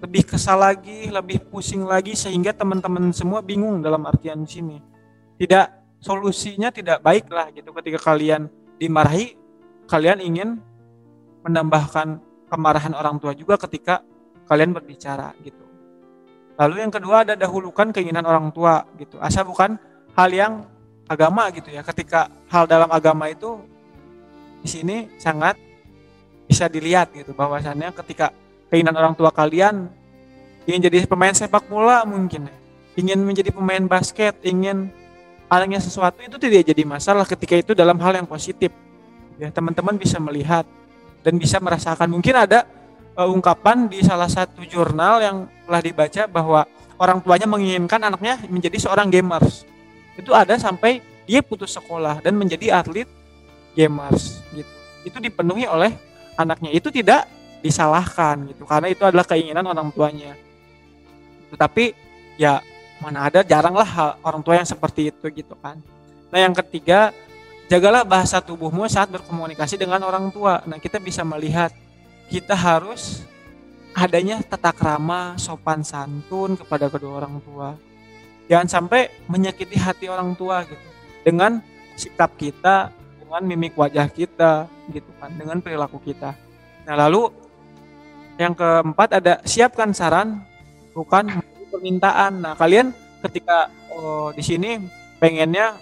lebih 0.00 0.24
kesal 0.28 0.60
lagi 0.60 1.08
lebih 1.08 1.44
pusing 1.48 1.84
lagi 1.84 2.12
sehingga 2.12 2.52
teman-teman 2.52 3.12
semua 3.12 3.40
bingung 3.40 3.80
dalam 3.80 4.04
artian 4.04 4.44
sini 4.44 4.80
tidak 5.40 5.72
solusinya 6.00 6.68
tidak 6.68 7.00
baik 7.00 7.28
lah 7.32 7.48
gitu 7.50 7.72
ketika 7.80 8.12
kalian 8.12 8.48
dimarahi 8.76 9.36
kalian 9.88 10.20
ingin 10.20 10.48
menambahkan 11.44 12.20
kemarahan 12.48 12.92
orang 12.92 13.16
tua 13.16 13.32
juga 13.32 13.56
ketika 13.56 14.04
kalian 14.44 14.76
berbicara 14.76 15.32
gitu 15.40 15.64
Lalu 16.54 16.86
yang 16.86 16.92
kedua 16.94 17.26
ada 17.26 17.34
dahulukan 17.34 17.90
keinginan 17.90 18.22
orang 18.22 18.54
tua 18.54 18.86
gitu. 18.94 19.18
Asal 19.18 19.42
bukan 19.42 19.74
hal 20.14 20.30
yang 20.30 20.52
agama 21.10 21.50
gitu 21.50 21.74
ya. 21.74 21.82
Ketika 21.82 22.30
hal 22.46 22.70
dalam 22.70 22.86
agama 22.94 23.26
itu 23.26 23.58
di 24.64 24.68
sini 24.72 24.96
sangat 25.20 25.60
bisa 26.48 26.66
dilihat 26.72 27.12
gitu 27.12 27.36
bahwasannya 27.36 27.92
ketika 27.92 28.32
keinginan 28.72 28.96
orang 28.96 29.12
tua 29.12 29.28
kalian 29.28 29.92
ingin 30.64 30.88
jadi 30.88 31.04
pemain 31.04 31.36
sepak 31.36 31.68
bola 31.68 32.08
mungkin 32.08 32.48
ingin 32.94 33.20
menjadi 33.22 33.50
pemain 33.50 33.82
basket, 33.84 34.38
ingin 34.46 34.90
halnya 35.50 35.78
sesuatu 35.82 36.22
itu 36.22 36.38
tidak 36.38 36.62
jadi 36.66 36.82
masalah 36.86 37.26
ketika 37.26 37.54
itu 37.58 37.72
dalam 37.74 37.98
hal 38.00 38.14
yang 38.14 38.26
positif. 38.26 38.70
Ya, 39.34 39.50
teman-teman 39.50 39.98
bisa 39.98 40.22
melihat 40.22 40.62
dan 41.26 41.34
bisa 41.38 41.58
merasakan. 41.58 42.06
Mungkin 42.06 42.34
ada 42.38 42.70
uh, 43.18 43.26
ungkapan 43.26 43.90
di 43.90 43.98
salah 44.06 44.30
satu 44.30 44.62
jurnal 44.62 45.18
yang 45.18 45.36
telah 45.66 45.80
dibaca 45.82 46.22
bahwa 46.30 46.60
orang 47.02 47.18
tuanya 47.18 47.50
menginginkan 47.50 47.98
anaknya 47.98 48.38
menjadi 48.46 48.78
seorang 48.78 49.10
gamers. 49.10 49.66
Itu 50.14 50.30
ada 50.30 50.54
sampai 50.54 51.02
dia 51.26 51.42
putus 51.42 51.74
sekolah 51.74 52.22
dan 52.22 52.38
menjadi 52.38 52.78
atlet 52.78 53.10
gamers 53.74 54.40
gitu. 54.54 54.74
Itu 55.04 55.18
dipenuhi 55.20 55.68
oleh 55.68 55.92
anaknya. 56.38 56.72
Itu 56.72 56.88
tidak 56.88 57.28
disalahkan 57.60 58.44
gitu 58.52 58.68
karena 58.68 58.92
itu 58.92 59.02
adalah 59.04 59.24
keinginan 59.24 59.64
orang 59.64 59.88
tuanya. 59.92 60.36
Tetapi 61.52 61.96
ya 62.40 62.60
mana 63.02 63.28
ada 63.28 63.40
jarang 63.44 63.74
lah 63.74 64.16
orang 64.22 64.40
tua 64.40 64.56
yang 64.56 64.68
seperti 64.68 65.10
itu 65.12 65.26
gitu 65.32 65.54
kan. 65.60 65.80
Nah 66.30 66.38
yang 66.40 66.54
ketiga 66.56 67.12
jagalah 67.68 68.04
bahasa 68.04 68.40
tubuhmu 68.40 68.86
saat 68.88 69.10
berkomunikasi 69.10 69.80
dengan 69.80 70.02
orang 70.04 70.28
tua. 70.30 70.60
Nah 70.64 70.76
kita 70.80 71.00
bisa 71.00 71.24
melihat 71.24 71.72
kita 72.28 72.52
harus 72.52 73.24
adanya 73.94 74.42
tata 74.42 74.74
krama, 74.74 75.38
sopan 75.38 75.86
santun 75.86 76.58
kepada 76.58 76.90
kedua 76.90 77.24
orang 77.24 77.38
tua. 77.40 77.78
Jangan 78.50 78.68
sampai 78.68 79.08
menyakiti 79.30 79.78
hati 79.78 80.06
orang 80.10 80.36
tua 80.36 80.66
gitu. 80.68 80.88
Dengan 81.24 81.64
sikap 81.96 82.36
kita, 82.36 82.92
dengan 83.34 83.50
mimik 83.50 83.74
wajah 83.74 84.06
kita 84.14 84.70
gitu 84.94 85.10
kan, 85.18 85.34
dengan 85.34 85.58
perilaku 85.58 85.98
kita. 85.98 86.38
Nah, 86.86 86.94
lalu 86.94 87.34
yang 88.38 88.54
keempat 88.54 89.18
ada 89.18 89.42
siapkan 89.42 89.90
saran 89.90 90.38
bukan 90.94 91.42
permintaan. 91.66 92.46
Nah, 92.46 92.54
kalian 92.54 92.94
ketika 93.26 93.74
oh, 93.90 94.30
di 94.30 94.38
sini 94.38 94.78
pengennya 95.18 95.74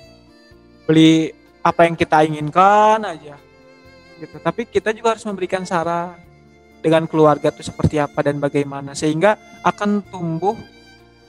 beli 0.88 1.28
apa 1.60 1.84
yang 1.84 1.92
kita 1.92 2.24
inginkan 2.24 3.04
aja 3.04 3.36
gitu. 4.16 4.36
Tapi 4.40 4.64
kita 4.64 4.96
juga 4.96 5.12
harus 5.12 5.28
memberikan 5.28 5.68
saran 5.68 6.16
dengan 6.80 7.04
keluarga 7.04 7.52
itu 7.52 7.68
seperti 7.68 8.00
apa 8.00 8.24
dan 8.24 8.40
bagaimana 8.40 8.96
sehingga 8.96 9.36
akan 9.60 10.08
tumbuh 10.08 10.56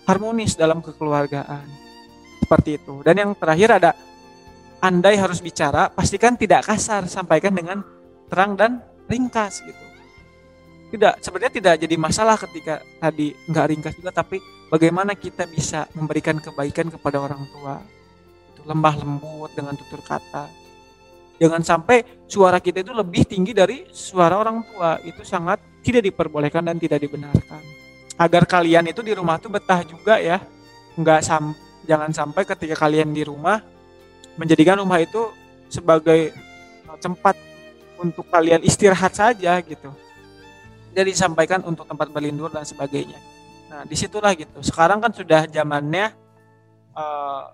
harmonis 0.07 0.55
dalam 0.55 0.79
kekeluargaan 0.79 1.67
seperti 2.39 2.79
itu 2.79 3.03
dan 3.05 3.15
yang 3.19 3.31
terakhir 3.37 3.69
ada 3.77 3.91
andai 4.83 5.15
harus 5.15 5.39
bicara 5.39 5.87
pastikan 5.87 6.35
tidak 6.35 6.67
kasar 6.67 7.07
sampaikan 7.07 7.55
dengan 7.55 7.79
terang 8.27 8.59
dan 8.59 8.83
ringkas 9.07 9.63
gitu 9.63 9.85
tidak 10.91 11.23
sebenarnya 11.23 11.53
tidak 11.55 11.75
jadi 11.79 11.95
masalah 11.95 12.35
ketika 12.35 12.83
tadi 12.99 13.31
nggak 13.47 13.65
ringkas 13.71 13.95
juga 13.95 14.11
tapi 14.11 14.43
bagaimana 14.67 15.15
kita 15.15 15.47
bisa 15.47 15.87
memberikan 15.95 16.43
kebaikan 16.43 16.91
kepada 16.91 17.23
orang 17.23 17.47
tua 17.55 17.79
itu 18.51 18.61
lembah 18.67 18.93
lembut 18.99 19.55
dengan 19.55 19.79
tutur 19.79 20.03
kata 20.03 20.63
Jangan 21.41 21.59
sampai 21.65 22.23
suara 22.29 22.61
kita 22.61 22.85
itu 22.85 22.93
lebih 22.93 23.25
tinggi 23.25 23.51
dari 23.51 23.83
suara 23.89 24.37
orang 24.37 24.63
tua. 24.69 25.01
Itu 25.01 25.25
sangat 25.25 25.59
tidak 25.81 26.07
diperbolehkan 26.13 26.63
dan 26.63 26.77
tidak 26.77 27.01
dibenarkan. 27.03 27.59
Agar 28.15 28.45
kalian 28.45 28.87
itu 28.87 29.01
di 29.01 29.11
rumah 29.11 29.41
tuh 29.41 29.49
betah 29.49 29.81
juga 29.83 30.21
ya. 30.21 30.39
Enggak 30.93 31.25
sam 31.25 31.57
jangan 31.83 32.13
sampai 32.13 32.45
ketika 32.45 32.77
kalian 32.85 33.11
di 33.11 33.25
rumah 33.25 33.59
menjadikan 34.37 34.81
rumah 34.81 35.01
itu 35.01 35.29
sebagai 35.69 36.33
tempat 37.01 37.37
untuk 37.97 38.25
kalian 38.29 38.61
istirahat 38.61 39.13
saja 39.13 39.57
gitu. 39.63 39.89
Jadi 40.93 41.09
disampaikan 41.09 41.65
untuk 41.65 41.89
tempat 41.89 42.13
berlindung 42.13 42.53
dan 42.53 42.65
sebagainya. 42.65 43.17
Nah, 43.73 43.81
di 43.89 43.97
situlah 43.97 44.37
gitu. 44.37 44.61
Sekarang 44.61 45.01
kan 45.01 45.09
sudah 45.09 45.49
zamannya 45.49 46.13
uh, 46.93 47.49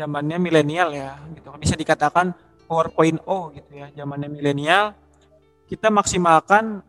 zamannya 0.00 0.40
milenial 0.40 0.88
ya, 0.96 1.20
gitu. 1.36 1.52
Bisa 1.60 1.76
dikatakan 1.76 2.32
4.0 2.64 3.20
gitu 3.60 3.72
ya, 3.76 3.92
zamannya 3.92 4.32
milenial. 4.32 4.96
Kita 5.68 5.92
maksimalkan 5.92 6.80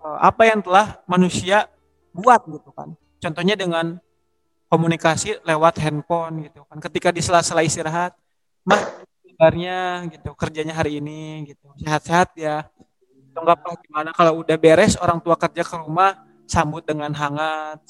uh, 0.00 0.18
apa 0.24 0.48
yang 0.48 0.64
telah 0.64 1.04
manusia 1.04 1.68
buat 2.16 2.40
gitu 2.48 2.72
kan. 2.72 2.96
Contohnya 3.20 3.60
dengan 3.60 4.00
komunikasi 4.74 5.38
lewat 5.46 5.78
handphone 5.78 6.50
gitu 6.50 6.66
kan. 6.66 6.82
Ketika 6.82 7.14
di 7.14 7.22
sela-sela 7.22 7.62
istirahat, 7.62 8.18
mah 8.66 8.82
kabarnya 9.22 10.10
gitu, 10.10 10.34
kerjanya 10.34 10.74
hari 10.74 10.98
ini 10.98 11.46
gitu. 11.54 11.70
Sehat-sehat 11.78 12.34
ya. 12.34 12.66
Apa 13.34 13.78
gimana 13.86 14.10
kalau 14.10 14.42
udah 14.42 14.58
beres 14.58 14.98
orang 14.98 15.22
tua 15.22 15.38
kerja 15.38 15.62
ke 15.62 15.74
rumah 15.78 16.18
sambut 16.46 16.82
dengan 16.82 17.14
hangat, 17.14 17.82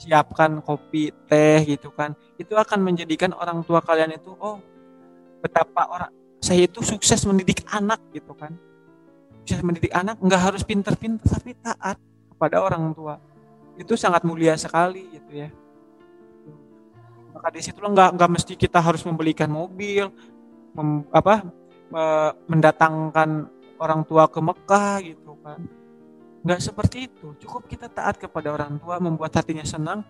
siapkan 0.00 0.64
kopi, 0.64 1.12
teh 1.28 1.76
gitu 1.76 1.92
kan. 1.92 2.16
Itu 2.40 2.56
akan 2.56 2.80
menjadikan 2.80 3.36
orang 3.36 3.60
tua 3.64 3.84
kalian 3.84 4.16
itu 4.16 4.32
oh 4.40 4.60
betapa 5.44 5.88
orang 5.88 6.12
saya 6.40 6.64
itu 6.64 6.80
sukses 6.80 7.20
mendidik 7.28 7.64
anak 7.68 8.00
gitu 8.16 8.32
kan. 8.32 8.56
Sukses 9.44 9.60
mendidik 9.60 9.92
anak 9.92 10.16
nggak 10.20 10.40
harus 10.40 10.64
pinter-pinter 10.64 11.24
tapi 11.28 11.52
taat 11.60 12.00
kepada 12.32 12.64
orang 12.64 12.92
tua. 12.96 13.20
Itu 13.76 13.96
sangat 13.96 14.24
mulia 14.24 14.56
sekali 14.56 15.04
gitu 15.16 15.32
ya. 15.32 15.48
Maka 17.30 17.48
di 17.54 17.60
situ 17.62 17.78
nggak 17.78 18.16
nggak 18.16 18.30
mesti 18.30 18.52
kita 18.58 18.78
harus 18.82 19.02
membelikan 19.06 19.50
mobil, 19.50 20.10
mem, 20.74 21.06
apa 21.10 21.46
mendatangkan 22.46 23.50
orang 23.82 24.06
tua 24.06 24.30
ke 24.30 24.38
Mekah 24.38 25.02
gitu 25.02 25.34
kan 25.42 25.58
Nggak 26.40 26.60
seperti 26.64 26.98
itu. 27.08 27.36
Cukup 27.44 27.68
kita 27.68 27.86
taat 27.92 28.16
kepada 28.16 28.52
orang 28.52 28.80
tua, 28.80 28.96
membuat 28.96 29.36
hatinya 29.36 29.64
senang, 29.64 30.00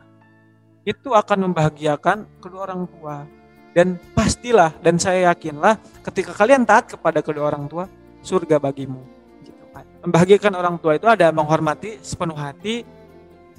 itu 0.87 1.11
akan 1.11 1.51
membahagiakan 1.51 2.39
kedua 2.39 2.71
orang 2.71 2.87
tua. 2.87 3.27
Dan 3.75 3.99
pastilah, 4.15 4.75
dan 4.83 4.99
saya 4.99 5.31
yakinlah, 5.31 5.79
ketika 6.07 6.35
kalian 6.35 6.67
taat 6.67 6.91
kepada 6.95 7.23
kedua 7.23 7.51
orang 7.51 7.67
tua, 7.67 7.87
surga 8.23 8.63
bagimu. 8.63 9.03
Gitu 9.43 9.65
kan. 9.75 9.87
Membahagiakan 10.07 10.53
orang 10.55 10.77
tua 10.79 10.99
itu 10.99 11.07
ada 11.11 11.35
menghormati 11.35 11.99
sepenuh 11.99 12.39
hati, 12.39 12.87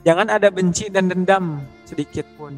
jangan 0.08 0.32
ada 0.32 0.48
benci 0.48 0.88
dan 0.88 1.12
dendam 1.12 1.64
sedikit 1.84 2.24
pun. 2.40 2.56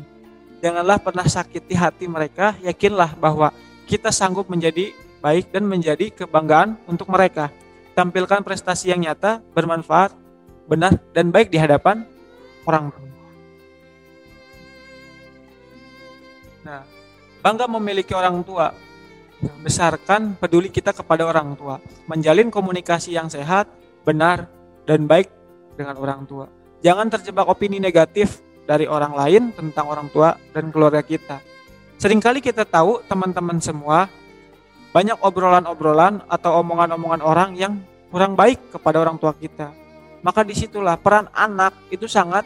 Janganlah 0.64 0.96
pernah 1.04 1.28
sakiti 1.28 1.76
hati 1.76 2.08
mereka, 2.08 2.56
yakinlah 2.64 3.20
bahwa 3.20 3.52
kita 3.84 4.16
sanggup 4.16 4.48
menjadi 4.48 4.96
baik 5.20 5.52
dan 5.52 5.68
menjadi 5.68 6.08
kebanggaan 6.24 6.80
untuk 6.88 7.12
mereka 7.12 7.52
tampilkan 8.00 8.42
prestasi 8.48 8.96
yang 8.96 9.04
nyata, 9.04 9.44
bermanfaat, 9.52 10.16
benar, 10.72 11.04
dan 11.12 11.36
baik 11.36 11.52
di 11.52 11.60
hadapan 11.60 12.08
orang 12.64 12.96
tua. 12.96 13.10
Nah, 16.64 16.82
bangga 17.44 17.66
memiliki 17.68 18.16
orang 18.16 18.40
tua. 18.42 18.72
Besarkan 19.60 20.40
peduli 20.40 20.72
kita 20.72 20.96
kepada 20.96 21.28
orang 21.28 21.60
tua. 21.60 21.84
Menjalin 22.08 22.48
komunikasi 22.48 23.12
yang 23.12 23.28
sehat, 23.28 23.68
benar, 24.08 24.48
dan 24.88 25.04
baik 25.04 25.28
dengan 25.76 26.00
orang 26.00 26.24
tua. 26.24 26.48
Jangan 26.80 27.12
terjebak 27.12 27.52
opini 27.52 27.84
negatif 27.84 28.40
dari 28.64 28.88
orang 28.88 29.14
lain 29.14 29.44
tentang 29.52 29.86
orang 29.92 30.08
tua 30.10 30.36
dan 30.56 30.72
keluarga 30.72 31.04
kita. 31.04 31.44
Seringkali 32.00 32.44
kita 32.44 32.68
tahu 32.68 33.04
teman-teman 33.08 33.60
semua 33.64 34.12
banyak 34.94 35.18
obrolan-obrolan 35.24 36.22
atau 36.30 36.62
omongan-omongan 36.62 37.22
orang 37.24 37.50
yang 37.58 37.74
kurang 38.14 38.38
baik 38.38 38.62
kepada 38.70 39.02
orang 39.02 39.18
tua 39.18 39.34
kita. 39.34 39.74
Maka 40.24 40.46
di 40.46 40.56
situlah 40.56 40.96
peran 40.96 41.28
anak 41.34 41.74
itu 41.92 42.08
sangat 42.08 42.46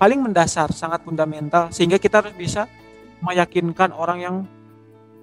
paling 0.00 0.24
mendasar, 0.24 0.72
sangat 0.72 1.04
fundamental 1.04 1.70
sehingga 1.70 2.00
kita 2.00 2.24
harus 2.24 2.34
bisa 2.34 2.66
meyakinkan 3.22 3.92
orang 3.92 4.18
yang 4.20 4.36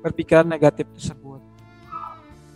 berpikiran 0.04 0.48
negatif 0.48 0.88
tersebut. 0.94 1.42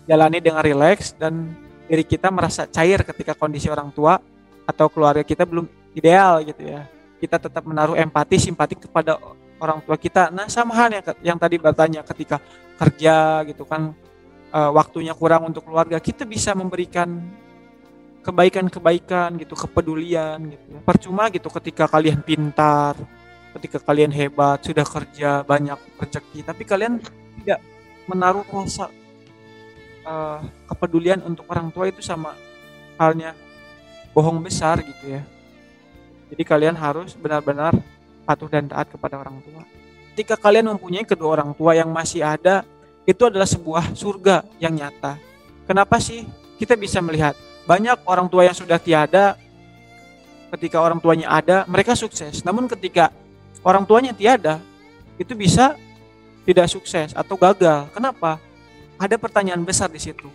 Jalani 0.07 0.39
dengan 0.39 0.63
rileks 0.63 1.15
dan 1.15 1.51
diri 1.87 2.03
kita 2.03 2.31
merasa 2.31 2.67
cair 2.67 3.03
ketika 3.03 3.35
kondisi 3.35 3.67
orang 3.67 3.91
tua 3.91 4.19
atau 4.67 4.87
keluarga 4.91 5.23
kita 5.23 5.47
belum 5.47 5.67
ideal 5.95 6.43
gitu 6.43 6.63
ya. 6.63 6.96
Kita 7.17 7.41
tetap 7.41 7.65
menaruh 7.65 7.97
empati, 7.97 8.37
simpati 8.37 8.77
kepada 8.77 9.17
orang 9.57 9.81
tua 9.81 9.97
kita. 9.97 10.29
Nah, 10.29 10.45
sama 10.45 10.77
halnya 10.77 11.01
yang 11.25 11.37
tadi 11.37 11.57
bertanya 11.57 12.05
ketika 12.05 12.37
kerja 12.77 13.41
gitu 13.49 13.65
kan 13.65 13.93
uh, 14.53 14.71
waktunya 14.73 15.17
kurang 15.17 15.49
untuk 15.49 15.65
keluarga, 15.65 15.97
kita 15.97 16.23
bisa 16.29 16.53
memberikan 16.53 17.09
kebaikan-kebaikan 18.21 19.39
gitu, 19.39 19.55
kepedulian 19.55 20.37
gitu. 20.51 20.65
Ya. 20.77 20.79
Percuma 20.83 21.31
gitu 21.33 21.49
ketika 21.49 21.89
kalian 21.89 22.21
pintar, 22.21 22.93
ketika 23.57 23.81
kalian 23.81 24.11
hebat, 24.13 24.61
sudah 24.61 24.85
kerja 24.85 25.41
banyak 25.41 25.79
rezeki, 25.97 26.45
tapi 26.45 26.63
kalian 26.67 27.01
tidak 27.41 27.59
menaruh 28.05 28.45
rasa 28.45 28.91
uh, 30.05 30.39
kepedulian 30.69 31.23
untuk 31.25 31.47
orang 31.49 31.71
tua 31.73 31.89
itu 31.89 32.03
sama 32.03 32.35
halnya 32.99 33.33
bohong 34.11 34.43
besar 34.43 34.81
gitu 34.83 35.17
ya. 35.17 35.23
Jadi 36.27 36.43
kalian 36.43 36.75
harus 36.75 37.15
benar-benar 37.15 37.75
patuh 38.27 38.51
dan 38.51 38.67
taat 38.67 38.91
kepada 38.91 39.15
orang 39.19 39.39
tua. 39.43 39.63
Ketika 40.11 40.35
kalian 40.35 40.73
mempunyai 40.75 41.07
kedua 41.07 41.39
orang 41.39 41.53
tua 41.55 41.77
yang 41.77 41.87
masih 41.93 42.25
ada, 42.25 42.67
itu 43.07 43.21
adalah 43.23 43.47
sebuah 43.47 43.95
surga 43.95 44.43
yang 44.59 44.75
nyata. 44.75 45.15
Kenapa 45.63 46.01
sih 46.03 46.27
kita 46.59 46.75
bisa 46.75 46.99
melihat 46.99 47.37
banyak 47.63 47.95
orang 48.03 48.27
tua 48.27 48.43
yang 48.43 48.57
sudah 48.57 48.75
tiada 48.81 49.39
ketika 50.55 50.79
orang 50.79 50.99
tuanya 50.99 51.27
ada, 51.31 51.63
mereka 51.67 51.95
sukses. 51.95 52.43
Namun 52.43 52.67
ketika 52.71 53.11
orang 53.63 53.83
tuanya 53.83 54.15
tiada, 54.15 54.59
itu 55.19 55.35
bisa 55.35 55.75
tidak 56.47 56.71
sukses 56.71 57.11
atau 57.11 57.35
gagal. 57.35 57.91
Kenapa? 57.91 58.39
Ada 58.95 59.19
pertanyaan 59.19 59.61
besar 59.61 59.91
di 59.91 59.99
situ. 59.99 60.31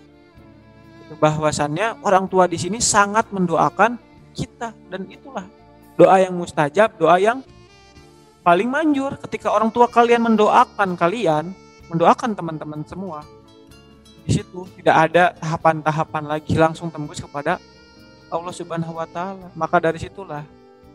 Bahwasannya 1.17 2.01
orang 2.05 2.29
tua 2.29 2.49
di 2.49 2.57
sini 2.57 2.81
sangat 2.81 3.29
mendoakan 3.33 3.97
kita 4.33 4.73
dan 4.89 5.05
itulah 5.13 5.45
doa 5.97 6.17
yang 6.21 6.35
mustajab, 6.35 6.97
doa 6.97 7.17
yang 7.21 7.45
paling 8.43 8.69
manjur 8.69 9.17
ketika 9.29 9.55
orang 9.55 9.71
tua 9.71 9.87
kalian 9.87 10.25
mendoakan 10.25 10.99
kalian, 10.99 11.55
mendoakan 11.93 12.35
teman-teman 12.35 12.83
semua. 12.85 13.23
Di 14.23 14.39
situ 14.39 14.67
tidak 14.79 15.11
ada 15.11 15.35
tahapan-tahapan 15.35 16.25
lagi 16.31 16.55
langsung 16.55 16.91
tembus 16.91 17.19
kepada 17.19 17.59
Allah 18.31 18.55
Subhanahu 18.55 18.99
wa 18.99 19.07
taala. 19.07 19.51
Maka 19.55 19.83
dari 19.83 19.99
situlah 19.99 20.47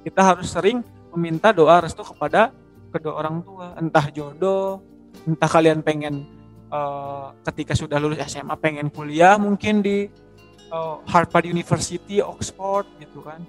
kita 0.03 0.23
harus 0.23 0.47
sering 0.47 0.79
meminta 1.11 1.51
doa 1.51 1.83
restu 1.83 2.03
kepada 2.03 2.55
kedua 2.91 3.19
orang 3.19 3.43
tua, 3.43 3.75
entah 3.75 4.07
jodoh, 4.11 4.79
entah 5.27 5.49
kalian 5.51 5.83
pengen 5.83 6.23
uh, 6.71 7.35
ketika 7.51 7.75
sudah 7.75 7.99
lulus 7.99 8.23
SMA 8.27 8.55
pengen 8.59 8.87
kuliah 8.87 9.35
mungkin 9.35 9.83
di 9.83 10.07
uh, 10.71 11.03
Harvard 11.07 11.47
University, 11.47 12.23
Oxford 12.23 12.87
gitu 13.03 13.23
kan. 13.23 13.43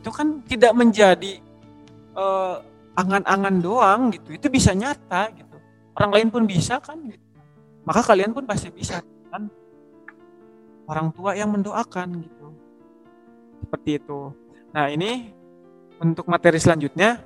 Itu 0.00 0.08
kan 0.08 0.40
tidak 0.48 0.72
menjadi 0.72 1.44
uh, 2.16 2.64
angan-angan 2.96 3.56
doang 3.60 4.00
gitu. 4.16 4.32
Itu 4.32 4.48
bisa 4.48 4.72
nyata 4.72 5.28
gitu. 5.36 5.56
Orang 5.92 6.16
lain 6.16 6.28
pun 6.32 6.42
bisa 6.48 6.80
kan 6.80 6.96
gitu. 7.04 7.28
maka 7.80 8.04
kalian 8.04 8.32
pun 8.32 8.48
pasti 8.48 8.72
bisa 8.72 9.04
kan. 9.28 9.52
Orang 10.88 11.12
tua 11.12 11.36
yang 11.36 11.52
mendoakan 11.52 12.24
gitu. 12.24 12.48
Seperti 13.60 14.00
itu. 14.00 14.32
Nah 14.72 14.88
ini 14.88 15.36
untuk 16.00 16.24
materi 16.24 16.56
selanjutnya 16.56 17.20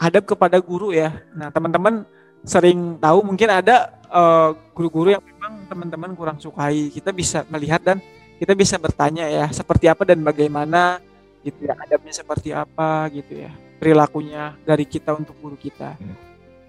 hadap 0.00 0.24
kepada 0.24 0.56
guru 0.56 0.96
ya. 0.96 1.12
Nah 1.36 1.52
teman-teman 1.52 2.08
sering 2.46 2.96
tahu 2.96 3.20
mungkin 3.26 3.48
ada 3.52 3.92
uh, 4.08 4.56
guru-guru 4.72 5.12
yang 5.12 5.24
memang 5.24 5.68
teman-teman 5.68 6.10
kurang 6.16 6.38
sukai. 6.40 6.88
Kita 6.88 7.12
bisa 7.12 7.44
melihat 7.52 7.84
dan 7.84 8.00
kita 8.36 8.52
bisa 8.52 8.76
bertanya 8.76 9.28
ya 9.28 9.48
seperti 9.48 9.88
apa 9.88 10.04
dan 10.04 10.20
bagaimana 10.20 11.00
gitu 11.46 11.70
ya 11.70 11.78
adabnya 11.78 12.10
seperti 12.10 12.50
apa 12.50 13.06
gitu 13.14 13.46
ya 13.46 13.54
perilakunya 13.78 14.56
dari 14.64 14.88
kita 14.88 15.12
untuk 15.14 15.36
guru 15.38 15.56
kita. 15.56 15.94
Hmm. 16.00 16.16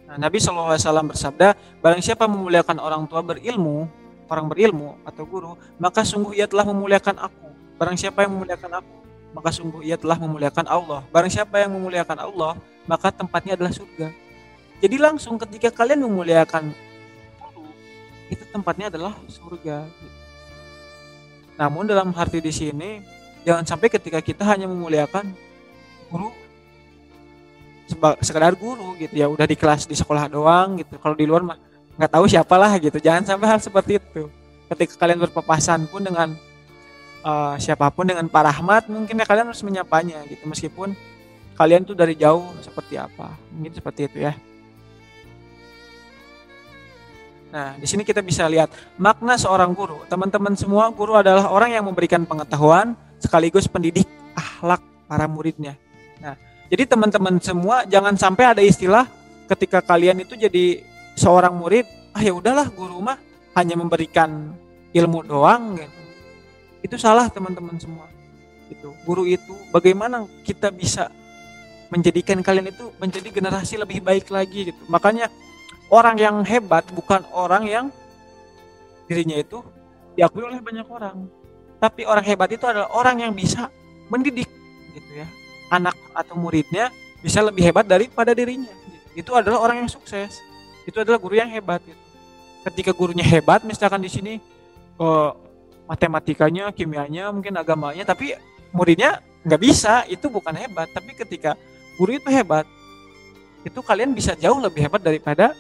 Nah, 0.08 0.16
Nabi 0.16 0.40
SAW 0.40 0.80
bersabda, 1.12 1.56
barang 1.84 2.00
siapa 2.04 2.28
memuliakan 2.32 2.80
orang 2.80 3.04
tua 3.12 3.20
berilmu, 3.20 3.88
orang 4.32 4.48
berilmu 4.48 4.96
atau 5.04 5.24
guru, 5.28 5.52
maka 5.80 6.04
sungguh 6.08 6.36
ia 6.36 6.48
telah 6.48 6.64
memuliakan 6.64 7.16
aku. 7.20 7.48
Barang 7.76 8.00
siapa 8.00 8.24
yang 8.24 8.40
memuliakan 8.40 8.72
aku, 8.80 8.96
maka 9.36 9.50
sungguh 9.52 9.84
ia 9.84 10.00
telah 10.00 10.16
memuliakan 10.16 10.66
Allah. 10.68 11.04
Barang 11.12 11.32
siapa 11.32 11.60
yang 11.60 11.76
memuliakan 11.76 12.18
Allah, 12.24 12.56
maka 12.88 13.12
tempatnya 13.12 13.60
adalah 13.60 13.76
surga. 13.76 14.08
Jadi 14.80 14.96
langsung 14.96 15.36
ketika 15.42 15.74
kalian 15.74 16.08
memuliakan 16.08 16.72
guru, 17.44 17.68
itu 18.32 18.44
tempatnya 18.48 18.88
adalah 18.88 19.14
surga. 19.28 19.92
Namun 21.58 21.84
dalam 21.90 22.16
arti 22.16 22.40
di 22.40 22.54
sini, 22.54 23.02
jangan 23.48 23.64
sampai 23.64 23.88
ketika 23.88 24.20
kita 24.20 24.44
hanya 24.44 24.68
memuliakan 24.68 25.32
guru 26.12 26.36
sekedar 28.20 28.52
guru 28.60 29.00
gitu 29.00 29.16
ya 29.16 29.32
udah 29.32 29.48
di 29.48 29.56
kelas 29.56 29.88
di 29.88 29.96
sekolah 29.96 30.28
doang 30.28 30.76
gitu 30.84 31.00
kalau 31.00 31.16
di 31.16 31.24
luar 31.24 31.40
mah 31.48 31.58
nggak 31.96 32.12
tahu 32.12 32.28
siapalah 32.28 32.76
gitu 32.84 33.00
jangan 33.00 33.24
sampai 33.24 33.48
hal 33.48 33.60
seperti 33.64 34.04
itu 34.04 34.28
ketika 34.68 35.00
kalian 35.00 35.24
berpapasan 35.24 35.88
pun 35.88 36.04
dengan 36.04 36.36
uh, 37.24 37.56
siapa 37.56 37.88
pun 37.88 38.04
dengan 38.04 38.28
Pak 38.28 38.44
Rahmat 38.44 38.84
mungkin 38.92 39.16
ya 39.16 39.24
kalian 39.24 39.48
harus 39.48 39.64
menyapanya 39.64 40.20
gitu 40.28 40.44
meskipun 40.44 40.92
kalian 41.58 41.82
tuh 41.82 41.98
dari 41.98 42.14
jauh 42.14 42.54
seperti 42.62 43.02
apa. 43.02 43.34
Mungkin 43.50 43.74
seperti 43.74 44.06
itu 44.06 44.18
ya. 44.30 44.38
Nah, 47.50 47.74
di 47.80 47.88
sini 47.90 48.06
kita 48.06 48.22
bisa 48.22 48.46
lihat 48.46 48.70
makna 49.02 49.34
seorang 49.40 49.74
guru. 49.74 50.06
Teman-teman 50.06 50.54
semua, 50.54 50.94
guru 50.94 51.18
adalah 51.18 51.50
orang 51.50 51.74
yang 51.74 51.90
memberikan 51.90 52.22
pengetahuan 52.30 52.94
sekaligus 53.22 53.66
pendidik 53.70 54.06
akhlak 54.38 54.82
para 55.10 55.26
muridnya. 55.26 55.78
Nah, 56.22 56.36
jadi 56.68 56.84
teman-teman 56.90 57.40
semua 57.40 57.88
jangan 57.88 58.14
sampai 58.18 58.54
ada 58.54 58.62
istilah 58.62 59.08
ketika 59.48 59.80
kalian 59.80 60.22
itu 60.22 60.36
jadi 60.36 60.84
seorang 61.16 61.56
murid, 61.56 61.88
ah 62.14 62.22
ya 62.22 62.36
udahlah 62.36 62.68
guru 62.70 63.00
mah 63.00 63.18
hanya 63.56 63.80
memberikan 63.80 64.54
ilmu 64.94 65.26
doang 65.26 65.80
gitu. 65.80 66.02
Itu 66.86 66.96
salah 67.00 67.32
teman-teman 67.32 67.80
semua. 67.82 68.06
Itu 68.68 68.94
guru 69.08 69.24
itu 69.26 69.56
bagaimana 69.72 70.28
kita 70.44 70.70
bisa 70.70 71.10
menjadikan 71.88 72.44
kalian 72.44 72.70
itu 72.70 72.92
menjadi 73.00 73.32
generasi 73.32 73.80
lebih 73.80 74.04
baik 74.04 74.28
lagi 74.28 74.76
gitu. 74.76 74.82
Makanya 74.92 75.32
orang 75.88 76.20
yang 76.20 76.36
hebat 76.44 76.84
bukan 76.92 77.24
orang 77.32 77.64
yang 77.66 77.86
dirinya 79.08 79.40
itu 79.40 79.64
diakui 80.20 80.44
oleh 80.44 80.60
banyak 80.60 80.88
orang. 80.92 81.32
Tapi 81.78 82.10
orang 82.10 82.26
hebat 82.26 82.50
itu 82.50 82.66
adalah 82.66 82.90
orang 82.94 83.22
yang 83.22 83.34
bisa 83.34 83.70
mendidik 84.10 84.50
gitu 84.98 85.12
ya. 85.14 85.28
Anak 85.70 85.94
atau 86.16 86.34
muridnya 86.34 86.90
bisa 87.22 87.44
lebih 87.44 87.70
hebat 87.70 87.86
daripada 87.86 88.34
dirinya. 88.34 88.72
Itu 89.14 89.34
adalah 89.38 89.62
orang 89.62 89.86
yang 89.86 89.90
sukses. 89.90 90.42
Itu 90.88 91.04
adalah 91.04 91.22
guru 91.22 91.38
yang 91.38 91.50
hebat 91.52 91.84
gitu. 91.86 92.04
Ketika 92.66 92.92
gurunya 92.92 93.24
hebat 93.24 93.64
misalkan 93.64 94.02
di 94.02 94.10
sini 94.10 94.34
uh, 95.00 95.32
matematikanya, 95.88 96.74
kimianya, 96.74 97.32
mungkin 97.32 97.56
agamanya, 97.56 98.04
tapi 98.04 98.36
muridnya 98.76 99.24
nggak 99.46 99.62
bisa, 99.62 100.04
itu 100.12 100.28
bukan 100.28 100.56
hebat. 100.56 100.92
Tapi 100.92 101.16
ketika 101.16 101.56
guru 101.96 102.20
itu 102.20 102.28
hebat, 102.28 102.68
itu 103.68 103.80
kalian 103.84 104.16
bisa 104.16 104.36
jauh 104.40 104.60
lebih 104.64 104.88
hebat 104.88 105.04
daripada 105.04 105.52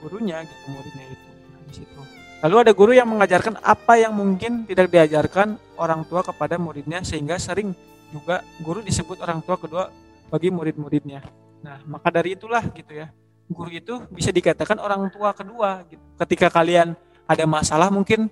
gurunya 0.00 0.40
gitu 0.46 0.66
muridnya 0.72 1.04
itu 1.12 1.28
nah, 1.28 1.60
di 1.68 1.72
situ 1.76 2.00
lalu 2.40 2.56
ada 2.66 2.72
guru 2.72 2.92
yang 2.96 3.08
mengajarkan 3.08 3.60
apa 3.60 4.00
yang 4.00 4.12
mungkin 4.16 4.64
tidak 4.64 4.88
diajarkan 4.88 5.60
orang 5.76 6.04
tua 6.08 6.24
kepada 6.24 6.56
muridnya 6.56 7.04
sehingga 7.04 7.36
sering 7.36 7.76
juga 8.10 8.42
guru 8.60 8.80
disebut 8.80 9.20
orang 9.22 9.44
tua 9.44 9.56
kedua 9.60 9.92
bagi 10.32 10.48
murid-muridnya. 10.50 11.22
Nah 11.60 11.78
maka 11.84 12.08
dari 12.08 12.34
itulah 12.34 12.64
gitu 12.72 12.96
ya 12.96 13.12
guru 13.50 13.70
itu 13.74 13.94
bisa 14.14 14.30
dikatakan 14.30 14.78
orang 14.78 15.10
tua 15.10 15.34
kedua 15.34 15.82
gitu. 15.90 16.00
ketika 16.22 16.46
kalian 16.46 16.94
ada 17.26 17.44
masalah 17.50 17.90
mungkin 17.90 18.30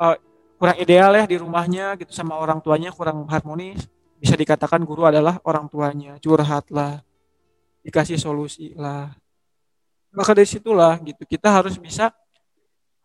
uh, 0.00 0.16
kurang 0.56 0.80
ideal 0.80 1.12
ya 1.12 1.24
di 1.28 1.36
rumahnya 1.36 2.00
gitu 2.00 2.10
sama 2.16 2.34
orang 2.40 2.58
tuanya 2.64 2.90
kurang 2.90 3.28
harmonis 3.28 3.84
bisa 4.18 4.34
dikatakan 4.34 4.82
guru 4.82 5.06
adalah 5.06 5.38
orang 5.46 5.70
tuanya. 5.70 6.18
Curhatlah 6.18 7.06
dikasih 7.86 8.18
solusi 8.18 8.74
lah. 8.74 9.14
Maka 10.10 10.34
dari 10.34 10.48
situlah 10.48 10.98
gitu 11.06 11.22
kita 11.22 11.48
harus 11.52 11.78
bisa 11.78 12.10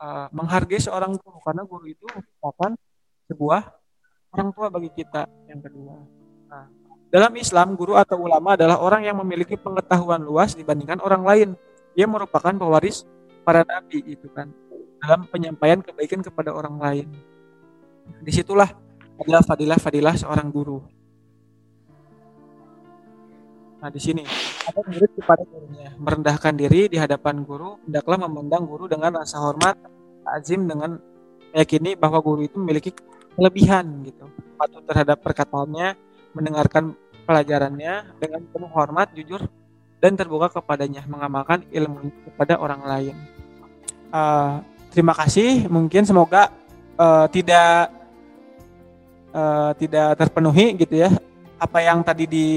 uh, 0.03 0.27
menghargai 0.35 0.83
seorang 0.83 1.15
guru 1.15 1.39
karena 1.39 1.63
guru 1.63 1.85
itu 1.87 2.03
merupakan 2.11 2.75
sebuah 3.31 3.61
orang 4.35 4.49
tua 4.51 4.67
bagi 4.67 4.91
kita 4.91 5.23
yang 5.47 5.63
kedua. 5.63 5.95
Nah, 6.51 6.67
dalam 7.07 7.31
Islam 7.39 7.79
guru 7.79 7.95
atau 7.95 8.19
ulama 8.19 8.59
adalah 8.59 8.83
orang 8.83 9.07
yang 9.07 9.17
memiliki 9.23 9.55
pengetahuan 9.55 10.19
luas 10.19 10.59
dibandingkan 10.59 10.99
orang 10.99 11.23
lain. 11.23 11.49
Dia 11.93 12.09
merupakan 12.09 12.51
pewaris 12.51 13.05
para 13.45 13.61
nabi 13.61 14.01
itu 14.01 14.25
kan 14.33 14.49
dalam 14.97 15.29
penyampaian 15.29 15.79
kebaikan 15.79 16.25
kepada 16.25 16.49
orang 16.51 16.75
lain. 16.81 17.07
Di 18.19 18.31
situlah 18.33 18.73
adalah 19.21 19.45
fadilah-fadilah 19.45 20.15
seorang 20.19 20.49
guru. 20.49 20.81
Nah, 23.83 23.91
di 23.91 23.99
sini 23.99 24.23
ada 24.63 24.79
murid 24.79 25.11
kepada 25.11 25.43
gurunya, 25.43 25.91
merendahkan 25.99 26.55
diri 26.55 26.87
di 26.87 26.95
hadapan 26.95 27.43
guru, 27.43 27.75
hendaklah 27.83 28.15
memandang 28.15 28.63
guru 28.63 28.87
dengan 28.87 29.19
rasa 29.19 29.43
hormat, 29.43 29.75
azim 30.23 30.63
dengan 30.63 30.95
meyakini 31.51 31.99
bahwa 31.99 32.23
guru 32.23 32.47
itu 32.47 32.55
memiliki 32.63 32.95
kelebihan 33.35 34.07
gitu. 34.07 34.23
Patuh 34.55 34.79
terhadap 34.87 35.19
perkataannya, 35.19 35.99
mendengarkan 36.31 36.95
pelajarannya 37.27 38.15
dengan 38.23 38.47
penuh 38.47 38.71
hormat, 38.71 39.11
jujur 39.11 39.43
dan 39.99 40.15
terbuka 40.15 40.47
kepadanya, 40.63 41.03
mengamalkan 41.03 41.67
ilmu 41.67 42.07
kepada 42.31 42.63
orang 42.63 42.87
lain. 42.87 43.15
Uh, 44.15 44.63
terima 44.95 45.11
kasih, 45.11 45.67
mungkin 45.67 46.07
semoga 46.07 46.55
uh, 46.95 47.27
tidak 47.27 47.91
uh, 49.35 49.75
tidak 49.75 50.15
terpenuhi 50.15 50.71
gitu 50.79 51.03
ya 51.03 51.11
apa 51.63 51.79
yang 51.79 52.03
tadi 52.03 52.27
di 52.27 52.47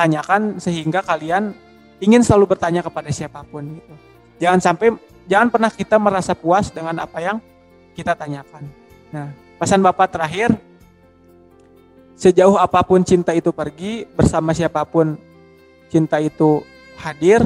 tanyakan 0.00 0.56
sehingga 0.56 1.04
kalian 1.04 1.52
ingin 2.00 2.24
selalu 2.24 2.56
bertanya 2.56 2.80
kepada 2.80 3.12
siapa 3.12 3.44
pun 3.44 3.76
gitu. 3.76 3.94
Jangan 4.40 4.60
sampai 4.64 4.96
jangan 5.28 5.52
pernah 5.52 5.68
kita 5.68 6.00
merasa 6.00 6.32
puas 6.32 6.72
dengan 6.72 6.96
apa 7.04 7.20
yang 7.20 7.36
kita 7.92 8.16
tanyakan. 8.16 8.64
Nah, 9.12 9.28
pesan 9.60 9.84
Bapak 9.84 10.08
terakhir 10.08 10.56
sejauh 12.16 12.56
apa 12.56 12.80
pun 12.80 13.04
cinta 13.04 13.36
itu 13.36 13.52
pergi, 13.52 14.08
bersama 14.16 14.56
siapa 14.56 14.80
pun 14.88 15.20
cinta 15.92 16.16
itu 16.16 16.64
hadir, 16.96 17.44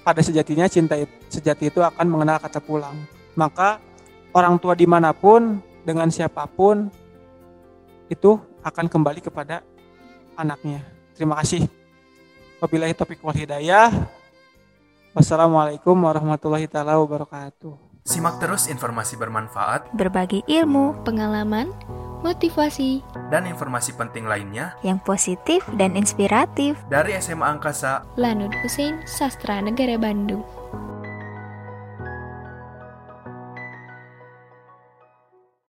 pada 0.00 0.24
sejatinya 0.24 0.64
cinta 0.68 0.96
itu, 0.96 1.12
sejati 1.28 1.68
itu 1.68 1.84
akan 1.84 2.08
mengenal 2.08 2.40
kata 2.40 2.60
pulang. 2.64 2.96
Maka 3.36 3.76
orang 4.32 4.56
tua 4.56 4.72
di 4.72 4.88
mana 4.88 5.12
pun, 5.12 5.60
dengan 5.84 6.08
siapa 6.08 6.48
pun, 6.48 6.88
itu 8.08 8.40
akan 8.64 8.88
kembali 8.88 9.20
kepada 9.24 9.60
anaknya. 10.38 10.86
Terima 11.18 11.34
kasih. 11.42 11.66
Wabillahi 12.62 12.94
taufiq 12.94 13.18
wal 13.26 13.34
hidayah. 13.34 13.90
Wassalamualaikum 15.18 15.98
warahmatullahi 15.98 16.70
taala 16.70 16.94
wabarakatuh. 17.02 17.74
Simak 18.08 18.40
terus 18.40 18.72
informasi 18.72 19.20
bermanfaat, 19.20 19.92
berbagi 19.92 20.40
ilmu, 20.48 20.96
pengalaman, 21.04 21.68
motivasi, 22.24 23.04
dan 23.28 23.44
informasi 23.44 23.92
penting 24.00 24.24
lainnya 24.24 24.72
yang 24.80 24.96
positif 25.04 25.60
dan 25.76 25.92
inspiratif 25.92 26.80
dari 26.88 27.12
SMA 27.20 27.44
Angkasa 27.44 28.08
Lanud 28.16 28.54
Hussein 28.64 29.04
Sastra 29.04 29.60
Negara 29.60 30.00
Bandung. 30.00 30.40